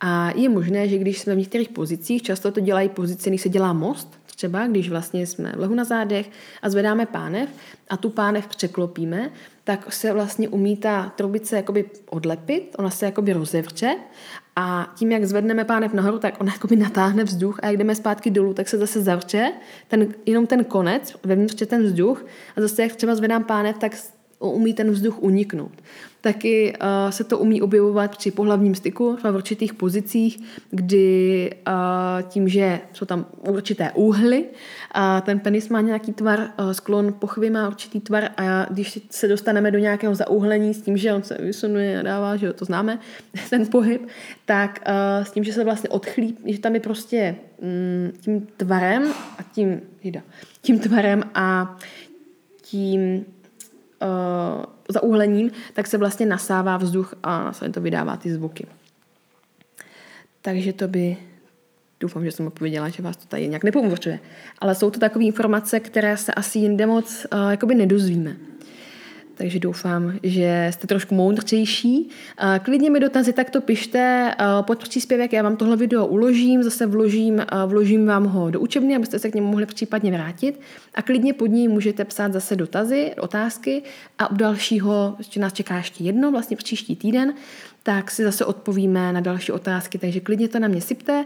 [0.00, 3.48] A je možné, že když jsme v některých pozicích, často to dělají pozice, když se
[3.48, 6.30] dělá most, třeba když vlastně jsme v lehu na zádech
[6.62, 7.48] a zvedáme pánev
[7.88, 9.30] a tu pánev překlopíme,
[9.64, 13.96] tak se vlastně umí ta trubice jakoby odlepit, ona se jakoby rozevře
[14.56, 18.30] a tím, jak zvedneme pánev nahoru, tak ona jakoby natáhne vzduch a jak jdeme zpátky
[18.30, 19.52] dolů, tak se zase zavře,
[19.88, 22.26] ten, jenom ten konec, vevnitř ten vzduch
[22.56, 23.92] a zase jak třeba zvedám pánev, tak
[24.48, 25.72] umí ten vzduch uniknout.
[26.20, 30.38] Taky uh, se to umí objevovat při pohlavním styku, v určitých pozicích,
[30.70, 34.44] kdy uh, tím, že jsou tam určité úhly,
[34.92, 39.28] a ten penis má nějaký tvar, uh, sklon pochvy má určitý tvar a když se
[39.28, 42.98] dostaneme do nějakého zaúhlení s tím, že on se vysunuje a dává, že to známe,
[43.50, 44.08] ten pohyb,
[44.44, 49.12] tak uh, s tím, že se vlastně odchlí, že tam je prostě um, tím tvarem
[49.38, 50.22] a tím, jde,
[50.62, 51.78] tím tvarem a
[52.62, 53.24] tím
[54.02, 58.66] uh, zaúhlením, tak se vlastně nasává vzduch a následně to vydává ty zvuky.
[60.42, 61.16] Takže to by,
[62.00, 64.18] doufám, že jsem odpověděla, že vás to tady nějak nepomůže.
[64.58, 68.49] Ale jsou to takové informace, které se asi jinde moc uh, jakoby nedozvíme
[69.40, 72.08] takže doufám, že jste trošku moudřejší.
[72.62, 78.06] Klidně mi dotazy takto pište pod příspěvek, já vám tohle video uložím, zase vložím, vložím
[78.06, 80.60] vám ho do učebny, abyste se k němu mohli případně vrátit
[80.94, 83.82] a klidně pod ní můžete psát zase dotazy, otázky
[84.18, 87.34] a u dalšího, ještě nás čeká ještě jedno, vlastně příští týden,
[87.82, 91.24] tak si zase odpovíme na další otázky, takže klidně to na mě sypte.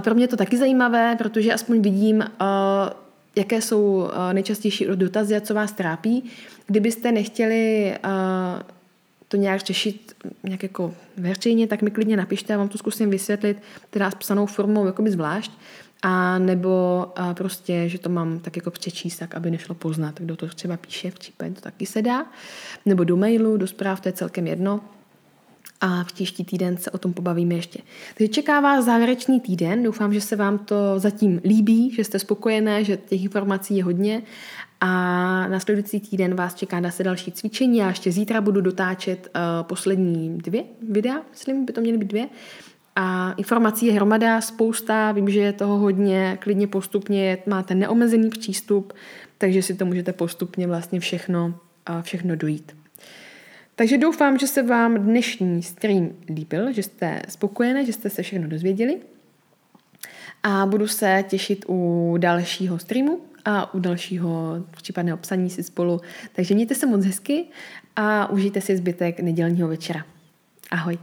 [0.00, 2.24] Pro mě je to taky zajímavé, protože aspoň vidím,
[3.36, 6.24] jaké jsou nejčastější dotazy a co vás trápí.
[6.66, 8.62] Kdybyste nechtěli uh,
[9.28, 13.62] to nějak řešit nějak jako veřejně, tak mi klidně napište, já vám to zkusím vysvětlit,
[13.90, 15.52] teda s psanou formou jakoby zvlášť,
[16.02, 20.36] a nebo a prostě, že to mám tak jako přečíst, tak aby nešlo poznat, kdo
[20.36, 22.26] to třeba píše, v případě to taky se dá,
[22.86, 24.80] nebo do mailu, do zpráv, to je celkem jedno
[25.80, 27.78] a v příští týden se o tom pobavíme ještě.
[28.18, 32.84] Takže čeká vás závěrečný týden, doufám, že se vám to zatím líbí, že jste spokojené,
[32.84, 34.22] že těch informací je hodně
[34.80, 34.88] a
[35.48, 37.78] následující týden vás čeká zase další cvičení.
[37.78, 42.28] Já ještě zítra budu dotáčet uh, poslední dvě videa, myslím, by to měly být dvě.
[42.96, 48.92] A informací je hromada, spousta, vím, že je toho hodně, klidně postupně máte neomezený přístup,
[49.38, 51.54] takže si to můžete postupně vlastně všechno,
[51.90, 52.75] uh, všechno dojít.
[53.78, 58.48] Takže doufám, že se vám dnešní stream líbil, že jste spokojené, že jste se všechno
[58.48, 58.98] dozvěděli.
[60.42, 66.00] A budu se těšit u dalšího streamu a u dalšího případného psaní si spolu.
[66.32, 67.44] Takže mějte se moc hezky
[67.96, 70.04] a užijte si zbytek nedělního večera.
[70.70, 70.98] Ahoj.